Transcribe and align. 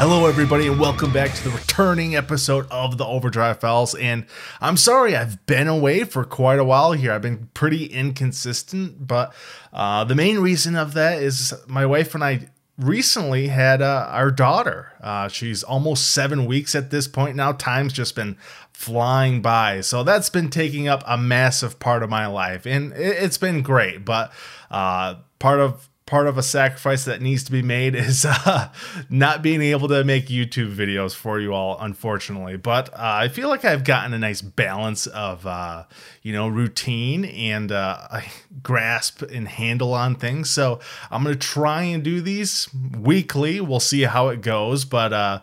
Hello, 0.00 0.24
everybody, 0.24 0.66
and 0.66 0.80
welcome 0.80 1.12
back 1.12 1.34
to 1.34 1.44
the 1.44 1.50
returning 1.50 2.16
episode 2.16 2.66
of 2.70 2.96
the 2.96 3.04
Overdrive 3.04 3.60
Files. 3.60 3.94
And 3.94 4.24
I'm 4.58 4.78
sorry, 4.78 5.14
I've 5.14 5.44
been 5.44 5.68
away 5.68 6.04
for 6.04 6.24
quite 6.24 6.58
a 6.58 6.64
while 6.64 6.92
here. 6.92 7.12
I've 7.12 7.20
been 7.20 7.50
pretty 7.52 7.84
inconsistent, 7.84 9.06
but 9.06 9.34
uh, 9.74 10.04
the 10.04 10.14
main 10.14 10.38
reason 10.38 10.74
of 10.74 10.94
that 10.94 11.22
is 11.22 11.52
my 11.66 11.84
wife 11.84 12.14
and 12.14 12.24
I 12.24 12.48
recently 12.78 13.48
had 13.48 13.82
uh, 13.82 14.06
our 14.08 14.30
daughter. 14.30 14.90
Uh, 15.02 15.28
she's 15.28 15.62
almost 15.62 16.12
seven 16.12 16.46
weeks 16.46 16.74
at 16.74 16.90
this 16.90 17.06
point 17.06 17.36
now. 17.36 17.52
Time's 17.52 17.92
just 17.92 18.16
been 18.16 18.38
flying 18.72 19.42
by. 19.42 19.82
So 19.82 20.02
that's 20.02 20.30
been 20.30 20.48
taking 20.48 20.88
up 20.88 21.04
a 21.06 21.18
massive 21.18 21.78
part 21.78 22.02
of 22.02 22.08
my 22.08 22.26
life, 22.26 22.64
and 22.64 22.94
it's 22.94 23.36
been 23.36 23.60
great. 23.60 24.06
But 24.06 24.32
uh, 24.70 25.16
part 25.38 25.60
of 25.60 25.89
part 26.10 26.26
of 26.26 26.36
a 26.36 26.42
sacrifice 26.42 27.04
that 27.04 27.22
needs 27.22 27.44
to 27.44 27.52
be 27.52 27.62
made 27.62 27.94
is 27.94 28.24
uh, 28.28 28.68
not 29.08 29.42
being 29.42 29.62
able 29.62 29.86
to 29.86 30.02
make 30.02 30.26
YouTube 30.26 30.74
videos 30.74 31.14
for 31.14 31.38
you 31.38 31.54
all, 31.54 31.78
unfortunately. 31.80 32.56
But 32.56 32.92
uh, 32.92 32.96
I 32.98 33.28
feel 33.28 33.48
like 33.48 33.64
I've 33.64 33.84
gotten 33.84 34.12
a 34.12 34.18
nice 34.18 34.42
balance 34.42 35.06
of, 35.06 35.46
uh, 35.46 35.84
you 36.22 36.32
know, 36.32 36.48
routine 36.48 37.24
and 37.24 37.70
uh, 37.70 38.22
grasp 38.60 39.22
and 39.22 39.46
handle 39.46 39.94
on 39.94 40.16
things. 40.16 40.50
So 40.50 40.80
I'm 41.12 41.22
going 41.22 41.38
to 41.38 41.40
try 41.40 41.82
and 41.82 42.02
do 42.02 42.20
these 42.20 42.68
weekly. 42.98 43.60
We'll 43.60 43.78
see 43.78 44.02
how 44.02 44.30
it 44.30 44.42
goes. 44.42 44.84
But 44.84 45.12
uh, 45.12 45.40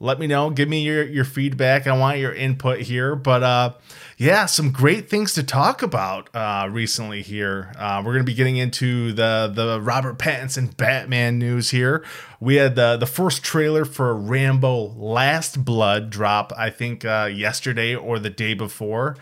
let 0.00 0.18
me 0.18 0.26
know. 0.26 0.50
Give 0.50 0.68
me 0.68 0.82
your, 0.82 1.04
your 1.04 1.24
feedback. 1.24 1.86
I 1.86 1.96
want 1.96 2.18
your 2.18 2.32
input 2.32 2.80
here. 2.80 3.16
But, 3.16 3.42
uh, 3.42 3.72
yeah, 4.18 4.46
some 4.46 4.72
great 4.72 5.08
things 5.08 5.32
to 5.34 5.44
talk 5.44 5.80
about 5.80 6.28
uh, 6.34 6.68
recently 6.68 7.22
here. 7.22 7.72
Uh, 7.78 8.02
we're 8.04 8.14
going 8.14 8.24
to 8.24 8.30
be 8.30 8.34
getting 8.34 8.56
into 8.56 9.12
the 9.12 9.50
the 9.54 9.80
Robert 9.80 10.18
Pattinson 10.18 10.76
Batman 10.76 11.38
news 11.38 11.70
here. 11.70 12.04
We 12.40 12.56
had 12.56 12.74
the 12.74 12.96
the 12.96 13.06
first 13.06 13.44
trailer 13.44 13.84
for 13.84 14.16
Rambo: 14.16 14.94
Last 14.96 15.64
Blood 15.64 16.10
drop, 16.10 16.52
I 16.56 16.70
think 16.70 17.04
uh, 17.04 17.30
yesterday 17.32 17.94
or 17.94 18.18
the 18.18 18.28
day 18.28 18.54
before, 18.54 19.16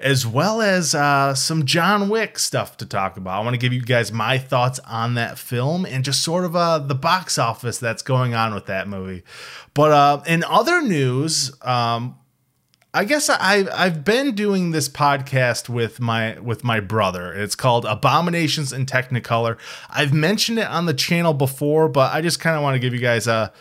as 0.00 0.26
well 0.26 0.62
as 0.62 0.94
uh, 0.94 1.34
some 1.34 1.66
John 1.66 2.08
Wick 2.08 2.38
stuff 2.38 2.76
to 2.78 2.86
talk 2.86 3.16
about. 3.16 3.40
I 3.40 3.44
want 3.44 3.54
to 3.54 3.58
give 3.58 3.72
you 3.72 3.82
guys 3.82 4.10
my 4.10 4.38
thoughts 4.38 4.80
on 4.80 5.14
that 5.14 5.38
film 5.38 5.84
and 5.84 6.04
just 6.04 6.22
sort 6.22 6.44
of 6.44 6.56
uh, 6.56 6.78
the 6.78 6.94
box 6.94 7.38
office 7.38 7.78
that's 7.78 8.02
going 8.02 8.34
on 8.34 8.54
with 8.54 8.66
that 8.66 8.88
movie. 8.88 9.22
But 9.74 9.92
uh, 9.92 10.22
in 10.26 10.42
other 10.44 10.80
news, 10.80 11.52
um, 11.62 12.16
I 12.92 13.04
guess 13.04 13.30
I 13.30 13.66
I've 13.72 14.04
been 14.04 14.34
doing 14.34 14.72
this 14.72 14.88
podcast 14.88 15.68
with 15.68 16.00
my 16.00 16.38
with 16.40 16.64
my 16.64 16.80
brother. 16.80 17.32
It's 17.32 17.54
called 17.54 17.84
Abominations 17.84 18.72
in 18.72 18.86
Technicolor. 18.86 19.58
I've 19.90 20.12
mentioned 20.12 20.58
it 20.58 20.66
on 20.66 20.86
the 20.86 20.94
channel 20.94 21.34
before, 21.34 21.88
but 21.88 22.12
I 22.12 22.20
just 22.20 22.40
kind 22.40 22.56
of 22.56 22.62
want 22.62 22.74
to 22.74 22.80
give 22.80 22.92
you 22.92 23.00
guys 23.00 23.28
a 23.28 23.52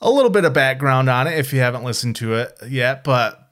a 0.00 0.10
little 0.10 0.30
bit 0.30 0.44
of 0.44 0.52
background 0.52 1.08
on 1.08 1.26
it 1.26 1.36
if 1.36 1.52
you 1.52 1.58
haven't 1.58 1.82
listened 1.82 2.14
to 2.16 2.34
it 2.34 2.56
yet, 2.68 3.02
but 3.02 3.47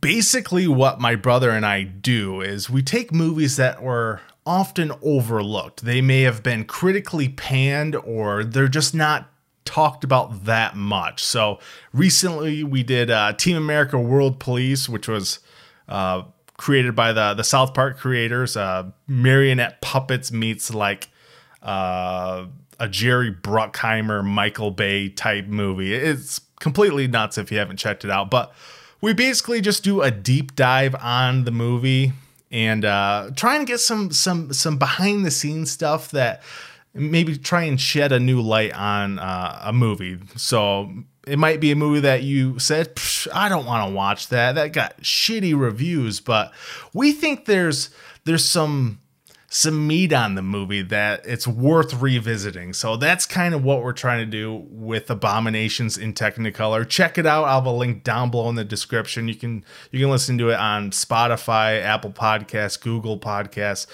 basically 0.00 0.68
what 0.68 1.00
my 1.00 1.14
brother 1.14 1.50
and 1.50 1.66
I 1.66 1.82
do 1.82 2.40
is 2.40 2.70
we 2.70 2.82
take 2.82 3.12
movies 3.12 3.56
that 3.56 3.82
were 3.82 4.20
often 4.44 4.92
overlooked. 5.02 5.84
They 5.84 6.00
may 6.00 6.22
have 6.22 6.42
been 6.42 6.64
critically 6.64 7.28
panned 7.28 7.96
or 7.96 8.44
they're 8.44 8.68
just 8.68 8.94
not 8.94 9.28
talked 9.64 10.04
about 10.04 10.44
that 10.44 10.76
much. 10.76 11.22
So 11.22 11.58
recently 11.92 12.64
we 12.64 12.82
did 12.82 13.10
uh, 13.10 13.32
Team 13.34 13.56
America 13.56 13.98
World 13.98 14.40
Police, 14.40 14.88
which 14.88 15.08
was 15.08 15.38
uh, 15.88 16.22
created 16.56 16.94
by 16.94 17.12
the 17.12 17.34
the 17.34 17.44
South 17.44 17.74
Park 17.74 17.98
creators. 17.98 18.56
Uh, 18.56 18.90
marionette 19.06 19.80
puppets 19.80 20.32
meets 20.32 20.74
like 20.74 21.08
uh, 21.62 22.46
a 22.80 22.88
Jerry 22.88 23.32
Bruckheimer, 23.32 24.24
Michael 24.24 24.70
Bay 24.70 25.08
type 25.08 25.46
movie. 25.46 25.94
It's 25.94 26.40
completely 26.60 27.06
nuts 27.08 27.38
if 27.38 27.52
you 27.52 27.58
haven't 27.58 27.76
checked 27.76 28.04
it 28.04 28.10
out. 28.10 28.30
But 28.30 28.52
we 29.02 29.12
basically 29.12 29.60
just 29.60 29.84
do 29.84 30.00
a 30.00 30.10
deep 30.10 30.56
dive 30.56 30.94
on 30.94 31.44
the 31.44 31.50
movie 31.50 32.12
and 32.50 32.84
uh, 32.84 33.30
try 33.36 33.56
and 33.56 33.66
get 33.66 33.80
some 33.80 34.10
some 34.10 34.52
some 34.54 34.78
behind 34.78 35.26
the 35.26 35.30
scenes 35.30 35.70
stuff 35.70 36.10
that 36.12 36.42
maybe 36.94 37.36
try 37.36 37.64
and 37.64 37.80
shed 37.80 38.12
a 38.12 38.20
new 38.20 38.40
light 38.40 38.72
on 38.74 39.18
uh, 39.18 39.60
a 39.64 39.72
movie. 39.72 40.18
So 40.36 40.90
it 41.26 41.38
might 41.38 41.60
be 41.60 41.72
a 41.72 41.76
movie 41.76 42.00
that 42.00 42.22
you 42.22 42.58
said, 42.58 42.98
I 43.32 43.48
don't 43.48 43.66
want 43.66 43.88
to 43.88 43.94
watch 43.94 44.28
that. 44.28 44.54
That 44.54 44.72
got 44.72 45.00
shitty 45.00 45.58
reviews, 45.58 46.20
but 46.20 46.52
we 46.92 47.12
think 47.12 47.44
there's 47.44 47.90
there's 48.24 48.48
some 48.48 49.00
some 49.54 49.86
meat 49.86 50.14
on 50.14 50.34
the 50.34 50.40
movie 50.40 50.80
that 50.80 51.20
it's 51.26 51.46
worth 51.46 51.92
revisiting. 52.00 52.72
So 52.72 52.96
that's 52.96 53.26
kind 53.26 53.54
of 53.54 53.62
what 53.62 53.82
we're 53.82 53.92
trying 53.92 54.20
to 54.20 54.26
do 54.26 54.64
with 54.70 55.10
Abominations 55.10 55.98
in 55.98 56.14
Technicolor. 56.14 56.88
Check 56.88 57.18
it 57.18 57.26
out. 57.26 57.44
I'll 57.44 57.56
have 57.56 57.66
a 57.66 57.70
link 57.70 58.02
down 58.02 58.30
below 58.30 58.48
in 58.48 58.54
the 58.54 58.64
description. 58.64 59.28
You 59.28 59.34
can 59.34 59.62
you 59.90 60.00
can 60.00 60.10
listen 60.10 60.38
to 60.38 60.48
it 60.48 60.58
on 60.58 60.90
Spotify, 60.90 61.82
Apple 61.82 62.12
Podcasts, 62.12 62.80
Google 62.80 63.18
Podcasts. 63.18 63.86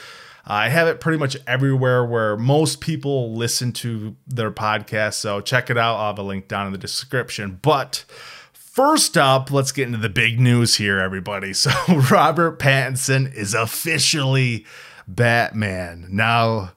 Uh, 0.49 0.53
I 0.53 0.69
have 0.69 0.87
it 0.87 1.01
pretty 1.01 1.19
much 1.19 1.37
everywhere 1.45 2.05
where 2.05 2.37
most 2.37 2.81
people 2.81 3.35
listen 3.35 3.73
to 3.73 4.15
their 4.29 4.53
podcast. 4.53 5.15
So 5.15 5.41
check 5.41 5.71
it 5.71 5.77
out. 5.77 5.97
I'll 5.97 6.07
have 6.07 6.21
a 6.21 6.23
link 6.23 6.47
down 6.47 6.67
in 6.67 6.73
the 6.73 6.79
description. 6.79 7.59
But 7.63 8.05
first 8.53 9.19
up, 9.19 9.51
let's 9.51 9.73
get 9.73 9.89
into 9.89 9.99
the 9.99 10.09
big 10.09 10.39
news 10.39 10.77
here, 10.77 11.01
everybody. 11.01 11.53
So 11.53 11.73
Robert 12.13 12.61
Pattinson 12.61 13.35
is 13.35 13.55
officially 13.55 14.65
Batman. 15.09 16.07
Now, 16.11 16.73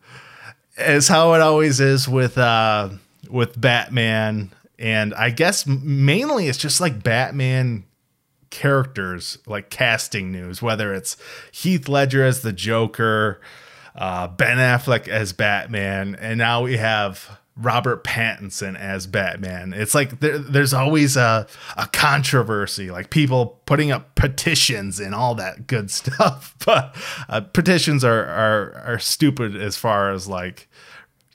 as 0.77 1.07
how 1.07 1.33
it 1.33 1.41
always 1.41 1.79
is 1.79 2.07
with 2.07 2.37
uh 2.37 2.89
with 3.29 3.59
Batman, 3.59 4.51
and 4.79 5.13
I 5.13 5.29
guess 5.29 5.67
mainly 5.67 6.47
it's 6.47 6.57
just 6.57 6.81
like 6.81 7.03
Batman 7.03 7.83
characters 8.49 9.37
like 9.45 9.69
casting 9.69 10.31
news, 10.31 10.61
whether 10.61 10.93
it's 10.93 11.17
Heath 11.51 11.87
Ledger 11.87 12.23
as 12.23 12.41
the 12.41 12.53
Joker, 12.53 13.41
uh, 13.95 14.27
Ben 14.27 14.57
Affleck 14.57 15.07
as 15.07 15.33
Batman, 15.33 16.15
and 16.15 16.37
now 16.37 16.63
we 16.63 16.77
have 16.77 17.39
Robert 17.61 18.03
Pattinson 18.03 18.77
as 18.77 19.07
Batman. 19.07 19.73
It's 19.73 19.93
like 19.95 20.19
there, 20.19 20.37
there's 20.37 20.73
always 20.73 21.15
a, 21.15 21.47
a 21.77 21.87
controversy, 21.87 22.91
like 22.91 23.09
people 23.09 23.61
putting 23.65 23.91
up 23.91 24.15
petitions 24.15 24.99
and 24.99 25.13
all 25.15 25.35
that 25.35 25.67
good 25.67 25.91
stuff. 25.91 26.55
But 26.65 26.95
uh, 27.29 27.41
petitions 27.41 28.03
are, 28.03 28.25
are 28.25 28.73
are 28.85 28.99
stupid 28.99 29.55
as 29.55 29.77
far 29.77 30.11
as 30.11 30.27
like 30.27 30.67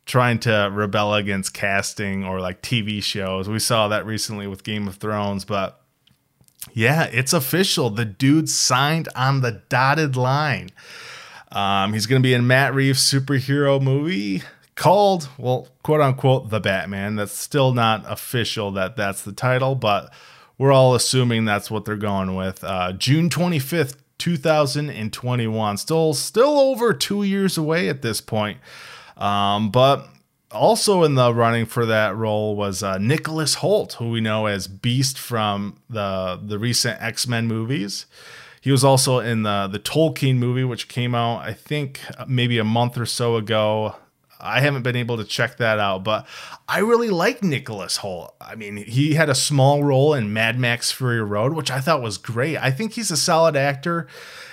trying 0.04 0.38
to 0.38 0.70
rebel 0.72 1.14
against 1.14 1.52
casting 1.52 2.24
or 2.24 2.40
like 2.40 2.62
TV 2.62 3.02
shows. 3.02 3.48
We 3.48 3.58
saw 3.58 3.88
that 3.88 4.06
recently 4.06 4.46
with 4.46 4.62
Game 4.62 4.86
of 4.86 4.96
Thrones, 4.96 5.44
but 5.44 5.80
yeah, 6.72 7.04
it's 7.04 7.32
official. 7.32 7.90
The 7.90 8.04
dude 8.04 8.48
signed 8.48 9.08
on 9.16 9.40
the 9.40 9.62
dotted 9.68 10.16
line. 10.16 10.70
Um, 11.52 11.92
he's 11.92 12.06
going 12.06 12.20
to 12.20 12.26
be 12.26 12.34
in 12.34 12.46
Matt 12.46 12.74
Reeves' 12.74 13.00
superhero 13.00 13.80
movie 13.80 14.42
called, 14.76 15.28
well, 15.38 15.68
quote 15.82 16.00
unquote, 16.00 16.50
The 16.50 16.60
Batman. 16.60 17.16
That's 17.16 17.36
still 17.36 17.74
not 17.74 18.04
official 18.06 18.70
that 18.72 18.96
that's 18.96 19.22
the 19.22 19.32
title, 19.32 19.74
but 19.74 20.12
we're 20.58 20.72
all 20.72 20.94
assuming 20.94 21.44
that's 21.44 21.70
what 21.70 21.84
they're 21.84 21.96
going 21.96 22.34
with. 22.36 22.62
Uh, 22.62 22.92
June 22.92 23.28
25th, 23.28 23.96
2021. 24.18 25.76
Still, 25.76 26.14
still 26.14 26.58
over 26.58 26.94
two 26.94 27.22
years 27.24 27.58
away 27.58 27.88
at 27.88 28.02
this 28.02 28.20
point. 28.20 28.58
Um, 29.16 29.70
but 29.70 30.08
also 30.50 31.02
in 31.02 31.14
the 31.14 31.32
running 31.34 31.66
for 31.66 31.86
that 31.86 32.16
role 32.16 32.56
was 32.56 32.82
uh, 32.82 32.98
Nicholas 32.98 33.56
Hoult, 33.56 33.94
who 33.94 34.10
we 34.10 34.20
know 34.20 34.46
as 34.46 34.68
Beast 34.68 35.18
from 35.18 35.80
the 35.88 36.40
the 36.42 36.58
recent 36.58 37.00
X 37.02 37.26
Men 37.26 37.46
movies. 37.46 38.06
He 38.60 38.70
was 38.70 38.84
also 38.84 39.18
in 39.20 39.42
the 39.42 39.68
the 39.70 39.78
Tolkien 39.78 40.36
movie, 40.36 40.64
which 40.64 40.88
came 40.88 41.14
out 41.14 41.38
I 41.38 41.52
think 41.52 42.00
maybe 42.26 42.58
a 42.58 42.64
month 42.64 42.98
or 42.98 43.06
so 43.06 43.36
ago. 43.36 43.96
I 44.40 44.60
haven't 44.60 44.82
been 44.82 44.96
able 44.96 45.16
to 45.16 45.24
check 45.24 45.56
that 45.58 45.78
out, 45.78 46.04
but 46.04 46.26
I 46.68 46.78
really 46.78 47.10
like 47.10 47.42
Nicholas 47.42 47.98
Hoult. 47.98 48.34
I 48.40 48.54
mean, 48.54 48.76
he 48.76 49.14
had 49.14 49.28
a 49.28 49.34
small 49.34 49.82
role 49.82 50.14
in 50.14 50.32
Mad 50.32 50.58
Max 50.58 50.92
Fury 50.92 51.22
Road, 51.22 51.54
which 51.54 51.70
I 51.70 51.80
thought 51.80 52.02
was 52.02 52.18
great. 52.18 52.56
I 52.56 52.70
think 52.70 52.92
he's 52.92 53.10
a 53.10 53.16
solid 53.16 53.56
actor. 53.56 54.06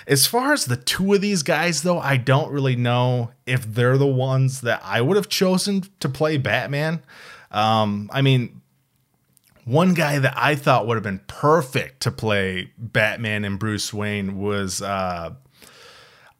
As 0.06 0.26
far 0.26 0.52
as 0.52 0.66
the 0.66 0.76
two 0.76 1.14
of 1.14 1.20
these 1.20 1.42
guys, 1.42 1.82
though, 1.82 1.98
I 1.98 2.16
don't 2.16 2.52
really 2.52 2.76
know 2.76 3.30
if 3.46 3.64
they're 3.64 3.98
the 3.98 4.06
ones 4.06 4.62
that 4.62 4.80
I 4.84 5.00
would 5.00 5.16
have 5.16 5.28
chosen 5.28 5.84
to 6.00 6.08
play 6.08 6.36
Batman. 6.36 7.02
Um, 7.50 8.10
I 8.12 8.22
mean, 8.22 8.60
one 9.64 9.94
guy 9.94 10.18
that 10.18 10.34
I 10.36 10.54
thought 10.54 10.86
would 10.86 10.96
have 10.96 11.04
been 11.04 11.22
perfect 11.26 12.00
to 12.00 12.10
play 12.10 12.70
Batman 12.76 13.44
and 13.44 13.58
Bruce 13.58 13.94
Wayne 13.94 14.38
was 14.38 14.82
uh, 14.82 15.34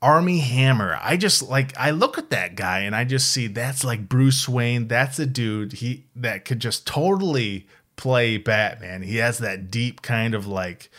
Armie 0.05 0.41
Hammer. 0.41 0.99
I 1.03 1.17
just 1.17 1.43
like 1.43 1.75
I 1.79 1.91
look 1.91 2.19
at 2.19 2.29
that 2.29 2.57
guy 2.57 2.81
and 2.81 2.95
I 2.95 3.05
just 3.05 3.33
see 3.33 3.47
that's 3.47 3.83
like 3.85 4.07
Bruce 4.07 4.47
Wayne. 4.47 4.87
That's 4.87 5.19
a 5.19 5.25
dude 5.25 5.73
he 5.73 6.05
that 6.15 6.45
could 6.45 6.61
just 6.61 6.87
totally 6.87 7.67
play 7.97 8.37
Batman. 8.37 9.01
He 9.01 9.17
has 9.17 9.39
that 9.39 9.71
deep 9.71 10.03
kind 10.03 10.35
of 10.35 10.47
like 10.47 10.91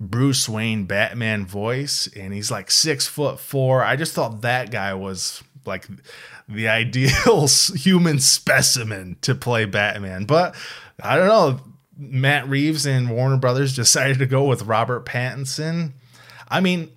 Bruce 0.00 0.48
Wayne 0.48 0.84
Batman 0.86 1.44
voice, 1.44 2.08
and 2.16 2.32
he's 2.32 2.50
like 2.50 2.70
six 2.70 3.06
foot 3.06 3.38
four. 3.38 3.84
I 3.84 3.94
just 3.94 4.14
thought 4.14 4.40
that 4.40 4.70
guy 4.70 4.94
was 4.94 5.44
like 5.66 5.86
the 6.48 6.68
ideal 6.70 7.46
human 7.74 8.20
specimen 8.20 9.18
to 9.20 9.34
play 9.34 9.66
Batman. 9.66 10.24
But 10.24 10.54
I 11.02 11.16
don't 11.16 11.28
know. 11.28 11.60
Matt 11.98 12.48
Reeves 12.48 12.86
and 12.86 13.10
Warner 13.10 13.36
Brothers 13.36 13.76
decided 13.76 14.18
to 14.20 14.26
go 14.26 14.44
with 14.44 14.62
Robert 14.62 15.04
Pattinson. 15.04 15.92
I 16.48 16.60
mean, 16.60 16.90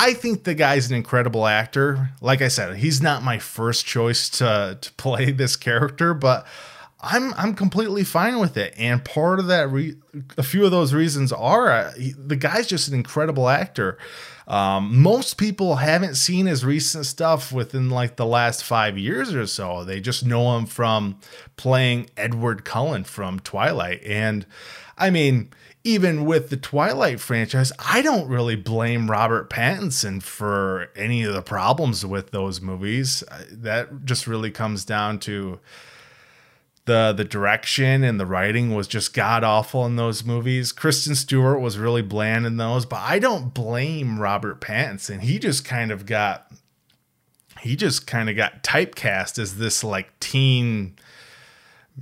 I 0.00 0.14
think 0.14 0.44
the 0.44 0.54
guy's 0.54 0.88
an 0.88 0.96
incredible 0.96 1.46
actor. 1.46 2.10
Like 2.22 2.40
I 2.40 2.48
said, 2.48 2.76
he's 2.76 3.02
not 3.02 3.22
my 3.22 3.38
first 3.38 3.84
choice 3.84 4.30
to 4.30 4.78
to 4.80 4.92
play 4.96 5.30
this 5.30 5.56
character, 5.56 6.14
but 6.14 6.46
I'm 7.02 7.34
I'm 7.34 7.54
completely 7.54 8.04
fine 8.04 8.38
with 8.38 8.56
it. 8.56 8.72
And 8.78 9.04
part 9.04 9.38
of 9.38 9.46
that, 9.48 9.70
re- 9.70 9.96
a 10.38 10.42
few 10.42 10.64
of 10.64 10.70
those 10.70 10.94
reasons 10.94 11.32
are 11.32 11.70
uh, 11.70 11.92
he, 11.92 12.12
the 12.12 12.36
guy's 12.36 12.66
just 12.66 12.88
an 12.88 12.94
incredible 12.94 13.50
actor. 13.50 13.98
Um, 14.48 15.00
most 15.00 15.34
people 15.34 15.76
haven't 15.76 16.16
seen 16.16 16.46
his 16.46 16.64
recent 16.64 17.04
stuff 17.04 17.52
within 17.52 17.90
like 17.90 18.16
the 18.16 18.26
last 18.26 18.64
five 18.64 18.96
years 18.96 19.34
or 19.34 19.46
so. 19.46 19.84
They 19.84 20.00
just 20.00 20.24
know 20.24 20.56
him 20.56 20.64
from 20.64 21.20
playing 21.56 22.10
Edward 22.16 22.64
Cullen 22.64 23.04
from 23.04 23.38
Twilight. 23.38 24.02
And 24.02 24.46
I 24.98 25.10
mean, 25.10 25.50
even 25.82 26.24
with 26.24 26.50
the 26.50 26.56
Twilight 26.56 27.20
franchise, 27.20 27.72
I 27.78 28.02
don't 28.02 28.28
really 28.28 28.56
blame 28.56 29.10
Robert 29.10 29.48
Pattinson 29.48 30.22
for 30.22 30.90
any 30.94 31.22
of 31.22 31.32
the 31.32 31.42
problems 31.42 32.04
with 32.04 32.30
those 32.30 32.60
movies. 32.60 33.24
That 33.50 34.04
just 34.04 34.26
really 34.26 34.50
comes 34.50 34.84
down 34.84 35.18
to 35.20 35.58
the 36.86 37.12
the 37.12 37.24
direction 37.24 38.02
and 38.02 38.18
the 38.18 38.26
writing 38.26 38.74
was 38.74 38.88
just 38.88 39.14
god 39.14 39.44
awful 39.44 39.86
in 39.86 39.96
those 39.96 40.24
movies. 40.24 40.72
Kristen 40.72 41.14
Stewart 41.14 41.60
was 41.60 41.78
really 41.78 42.02
bland 42.02 42.46
in 42.46 42.56
those, 42.56 42.84
but 42.84 43.00
I 43.00 43.18
don't 43.18 43.54
blame 43.54 44.18
Robert 44.18 44.60
Pattinson. 44.60 45.20
He 45.20 45.38
just 45.38 45.64
kind 45.64 45.90
of 45.90 46.04
got 46.04 46.50
he 47.60 47.76
just 47.76 48.06
kind 48.06 48.28
of 48.28 48.36
got 48.36 48.62
typecast 48.62 49.38
as 49.38 49.56
this 49.56 49.84
like 49.84 50.18
teen 50.20 50.96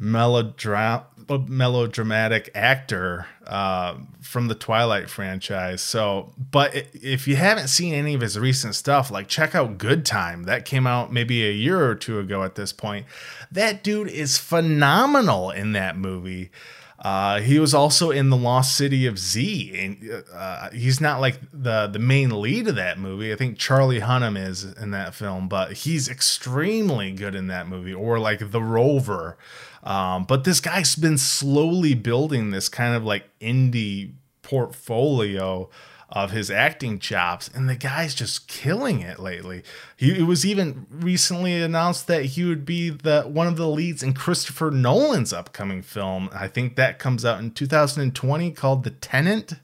melodra- 0.00 1.04
melodramatic 1.48 2.50
actor 2.54 3.26
uh, 3.46 3.96
from 4.20 4.48
the 4.48 4.54
Twilight 4.54 5.10
franchise. 5.10 5.82
So, 5.82 6.32
but 6.38 6.74
if 6.94 7.26
you 7.26 7.36
haven't 7.36 7.68
seen 7.68 7.94
any 7.94 8.14
of 8.14 8.20
his 8.20 8.38
recent 8.38 8.74
stuff, 8.74 9.10
like 9.10 9.28
check 9.28 9.54
out 9.54 9.78
Good 9.78 10.04
Time. 10.06 10.44
That 10.44 10.64
came 10.64 10.86
out 10.86 11.12
maybe 11.12 11.46
a 11.46 11.52
year 11.52 11.84
or 11.84 11.94
two 11.94 12.18
ago 12.18 12.42
at 12.42 12.54
this 12.54 12.72
point. 12.72 13.06
That 13.50 13.82
dude 13.82 14.08
is 14.08 14.38
phenomenal 14.38 15.50
in 15.50 15.72
that 15.72 15.96
movie. 15.96 16.50
Uh, 16.98 17.40
he 17.40 17.60
was 17.60 17.74
also 17.74 18.10
in 18.10 18.28
the 18.28 18.36
Lost 18.36 18.76
City 18.76 19.06
of 19.06 19.20
Z, 19.20 19.72
and 19.78 20.24
uh, 20.34 20.70
he's 20.70 21.00
not 21.00 21.20
like 21.20 21.38
the 21.52 21.86
the 21.86 22.00
main 22.00 22.40
lead 22.42 22.66
of 22.66 22.74
that 22.74 22.98
movie. 22.98 23.32
I 23.32 23.36
think 23.36 23.56
Charlie 23.56 24.00
Hunnam 24.00 24.36
is 24.36 24.64
in 24.64 24.90
that 24.90 25.14
film, 25.14 25.48
but 25.48 25.74
he's 25.74 26.08
extremely 26.08 27.12
good 27.12 27.36
in 27.36 27.46
that 27.46 27.68
movie. 27.68 27.94
Or 27.94 28.18
like 28.18 28.50
The 28.50 28.60
Rover, 28.60 29.38
um, 29.84 30.25
but 30.25 30.44
this 30.44 30.60
guy's 30.60 30.96
been 30.96 31.19
slowly 31.19 31.94
building 31.94 32.50
this 32.50 32.69
kind 32.69 32.94
of 32.94 33.04
like 33.04 33.25
indie 33.40 34.12
portfolio 34.42 35.69
of 36.10 36.30
his 36.30 36.50
acting 36.50 36.98
chops, 36.98 37.48
and 37.52 37.69
the 37.69 37.76
guy's 37.76 38.14
just 38.14 38.48
killing 38.48 39.00
it 39.00 39.19
lately. 39.19 39.62
He 39.96 40.19
it 40.19 40.22
was 40.22 40.46
even 40.46 40.86
recently 40.90 41.60
announced 41.60 42.06
that 42.06 42.25
he 42.25 42.44
would 42.44 42.64
be 42.64 42.88
the 42.88 43.22
one 43.22 43.46
of 43.46 43.56
the 43.56 43.69
leads 43.69 44.02
in 44.02 44.14
Christopher 44.14 44.70
Nolan's 44.70 45.32
upcoming 45.32 45.82
film. 45.82 46.30
I 46.32 46.48
think 46.48 46.76
that 46.76 46.98
comes 46.98 47.25
out 47.25 47.40
in 47.40 47.50
2020 47.50 48.50
called 48.52 48.84
The 48.84 48.90
Tenet. 48.90 49.54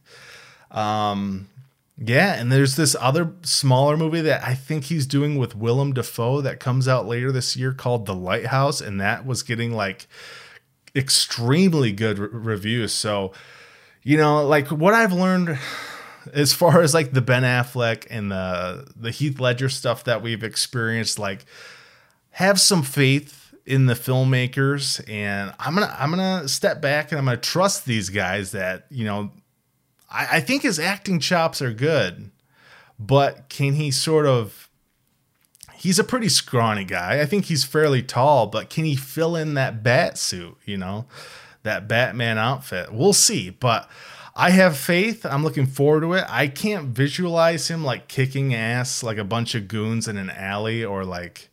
Um, 0.70 1.49
yeah, 1.96 2.35
and 2.35 2.50
there's 2.50 2.75
this 2.75 2.96
other 3.00 3.32
smaller 3.43 3.96
movie 3.96 4.20
that 4.23 4.43
I 4.43 4.55
think 4.55 4.85
he's 4.85 5.06
doing 5.06 5.37
with 5.37 5.55
Willem 5.55 5.93
Dafoe 5.93 6.41
that 6.41 6.58
comes 6.58 6.88
out 6.88 7.06
later 7.06 7.31
this 7.31 7.56
year 7.56 7.73
called 7.73 8.06
The 8.06 8.14
Lighthouse, 8.14 8.81
and 8.81 9.00
that 9.00 9.25
was 9.25 9.44
getting 9.44 9.73
like 9.73 10.08
extremely 10.96 11.93
good 11.93 12.19
re- 12.19 12.29
reviews. 12.32 12.93
So, 12.93 13.32
you 14.02 14.17
know, 14.17 14.44
like 14.44 14.69
what 14.69 14.93
I've 14.93 15.12
learned 15.12 15.56
as 16.32 16.52
far 16.52 16.81
as 16.82 16.94
like 16.94 17.12
the 17.12 17.23
Ben 17.23 17.44
Affleck 17.44 18.06
and 18.11 18.31
the 18.31 18.90
the 18.97 19.12
Heath 19.12 19.38
Ledger 19.38 19.69
stuff 19.69 20.02
that 20.05 20.20
we've 20.20 20.43
experienced, 20.43 21.20
like 21.20 21.44
have 22.31 22.61
some 22.61 22.82
faith 22.82 23.55
in 23.67 23.87
the 23.87 23.94
filmmakers, 23.94 25.00
and 25.08 25.55
I'm 25.61 25.75
gonna 25.75 25.94
I'm 25.97 26.11
gonna 26.11 26.49
step 26.49 26.82
back 26.82 27.12
and 27.12 27.20
I'm 27.20 27.25
gonna 27.25 27.37
trust 27.37 27.87
these 27.87 28.11
guys 28.11 28.50
that 28.50 28.87
you 28.90 29.05
know 29.05 29.31
I, 30.14 30.37
I 30.37 30.40
think 30.40 30.62
his 30.62 30.78
acting 30.78 31.20
chops 31.20 31.61
are 31.61 31.72
good, 31.72 32.31
but 32.99 33.49
can 33.49 33.75
he 33.75 33.90
sort 33.90 34.26
of 34.26 34.64
he's 35.84 35.99
a 35.99 36.05
pretty 36.05 36.31
scrawny 36.31 36.84
guy. 36.84 37.20
I 37.20 37.26
think 37.26 37.44
he's 37.44 37.64
fairly 37.64 38.02
tall, 38.02 38.46
but 38.46 38.70
can 38.70 38.87
he 38.87 38.96
fill 38.96 39.37
in 39.37 39.52
that 39.55 39.82
bat 39.82 40.16
suit, 40.16 40.56
you 40.64 40.78
know, 40.78 41.05
that 41.62 41.87
Batman 41.87 42.38
outfit? 42.38 42.90
We'll 42.90 43.12
see. 43.12 43.50
But 43.50 43.90
I 44.34 44.50
have 44.50 44.78
faith. 44.78 45.26
I'm 45.26 45.44
looking 45.44 45.66
forward 45.66 46.00
to 46.00 46.14
it. 46.14 46.25
I 46.26 46.49
can't 46.49 46.87
visualize 46.87 47.69
him 47.69 47.84
like 47.84 48.08
kicking 48.08 48.55
ass 48.55 49.02
like 49.02 49.19
a 49.19 49.25
bunch 49.25 49.55
of 49.55 49.69
goons 49.69 50.08
in 50.08 50.16
an 50.16 50.31
alley 50.31 50.82
or 50.82 51.05
like 51.05 51.50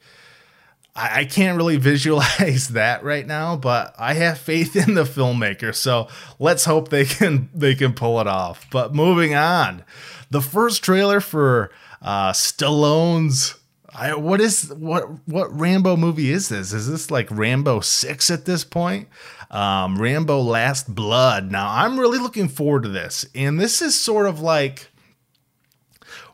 I, 0.95 1.25
can't 1.25 1.57
really 1.57 1.77
visualize 1.77 2.67
that 2.73 3.03
right 3.03 3.25
now, 3.25 3.55
but 3.55 3.95
I 3.97 4.13
have 4.15 4.37
faith 4.37 4.75
in 4.75 4.93
the 4.95 5.03
filmmaker. 5.03 5.73
So 5.73 6.07
let's 6.39 6.65
hope 6.65 6.89
they 6.89 7.05
can 7.05 7.49
they 7.53 7.75
can 7.75 7.93
pull 7.93 8.19
it 8.19 8.27
off. 8.27 8.67
But 8.71 8.93
moving 8.93 9.33
on, 9.33 9.83
the 10.29 10.41
first 10.41 10.83
trailer 10.83 11.19
for 11.19 11.71
uh, 12.01 12.31
Stallone's. 12.31 13.55
I, 13.93 14.15
what 14.15 14.39
is 14.39 14.73
what 14.73 15.05
what 15.27 15.57
Rambo 15.57 15.97
movie 15.97 16.31
is 16.31 16.47
this? 16.47 16.71
Is 16.71 16.89
this 16.89 17.11
like 17.11 17.29
Rambo 17.29 17.81
six 17.81 18.29
at 18.31 18.45
this 18.45 18.63
point? 18.63 19.09
Um, 19.49 20.01
Rambo 20.01 20.39
Last 20.39 20.95
Blood. 20.95 21.51
Now 21.51 21.69
I'm 21.69 21.99
really 21.99 22.17
looking 22.17 22.47
forward 22.47 22.83
to 22.83 22.89
this, 22.89 23.25
and 23.35 23.59
this 23.59 23.81
is 23.81 23.99
sort 23.99 24.27
of 24.27 24.39
like 24.39 24.90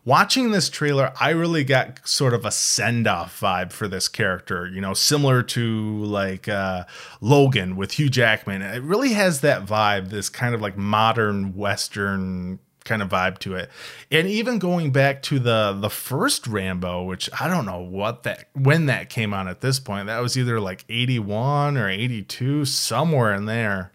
watching 0.08 0.52
this 0.52 0.70
trailer, 0.70 1.12
I 1.20 1.32
really 1.32 1.66
got 1.66 2.08
sort 2.08 2.34
of 2.34 2.46
a 2.46 2.52
send 2.52 3.08
off 3.08 3.42
vibe 3.42 3.74
for 3.74 3.90
this 3.90 4.08
character, 4.08 4.66
you 4.66 4.80
know, 4.80 4.94
similar 4.94 5.44
to 5.44 6.04
like 6.06 6.48
uh, 6.48 6.86
Logan 7.20 7.76
with 7.76 7.92
Hugh 8.00 8.10
Jackman. 8.10 8.62
It 8.62 8.82
really 8.84 9.12
has 9.14 9.42
that 9.42 9.66
vibe, 9.66 10.10
this 10.10 10.30
kind 10.30 10.56
of 10.56 10.62
like 10.62 10.78
modern 10.78 11.58
Western 11.58 12.60
kind 12.86 13.02
of 13.02 13.10
vibe 13.10 13.38
to 13.40 13.56
it. 13.56 13.70
And 14.10 14.30
even 14.30 14.60
going 14.60 14.94
back 14.94 15.22
to 15.24 15.40
the 15.40 15.78
the 15.78 15.90
first 15.90 16.48
Rambo, 16.48 17.04
which 17.04 17.30
I 17.38 17.50
don't 17.50 17.66
know 17.66 17.82
what 17.82 18.24
that 18.24 18.48
when 18.54 18.86
that 18.86 19.10
came 19.10 19.34
on 19.34 19.50
at 19.50 19.60
this 19.60 19.78
point. 19.78 20.08
That 20.08 20.22
was 20.22 20.38
either 20.38 20.62
like 20.62 20.86
81 20.88 21.76
or 21.76 21.90
82, 21.90 22.64
somewhere 22.64 23.34
in 23.34 23.44
there. 23.44 23.92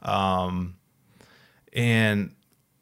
Um 0.00 0.76
and 1.74 2.34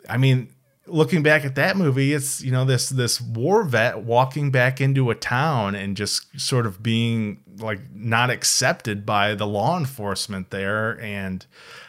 I 0.08 0.18
mean, 0.18 0.50
looking 0.90 1.22
back 1.22 1.44
at 1.44 1.54
that 1.54 1.76
movie, 1.76 2.12
it's 2.12 2.42
you 2.42 2.50
know 2.50 2.64
this 2.64 2.88
this 2.88 3.20
war 3.20 3.64
vet 3.64 4.00
walking 4.00 4.50
back 4.50 4.80
into 4.80 5.10
a 5.10 5.14
town 5.14 5.74
and 5.74 5.96
just 5.96 6.38
sort 6.38 6.66
of 6.66 6.82
being 6.82 7.40
like 7.58 7.80
not 7.94 8.30
accepted 8.30 9.06
by 9.06 9.34
the 9.34 9.46
law 9.46 9.78
enforcement 9.78 10.50
there, 10.50 11.00
and 11.00 11.46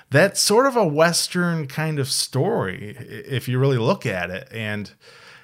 that's 0.09 0.39
sort 0.39 0.65
of 0.65 0.75
a 0.75 0.85
western 0.85 1.67
kind 1.67 1.99
of 1.99 2.09
story 2.09 2.95
if 2.99 3.47
you 3.47 3.59
really 3.59 3.77
look 3.77 4.05
at 4.05 4.29
it. 4.29 4.47
And 4.51 4.91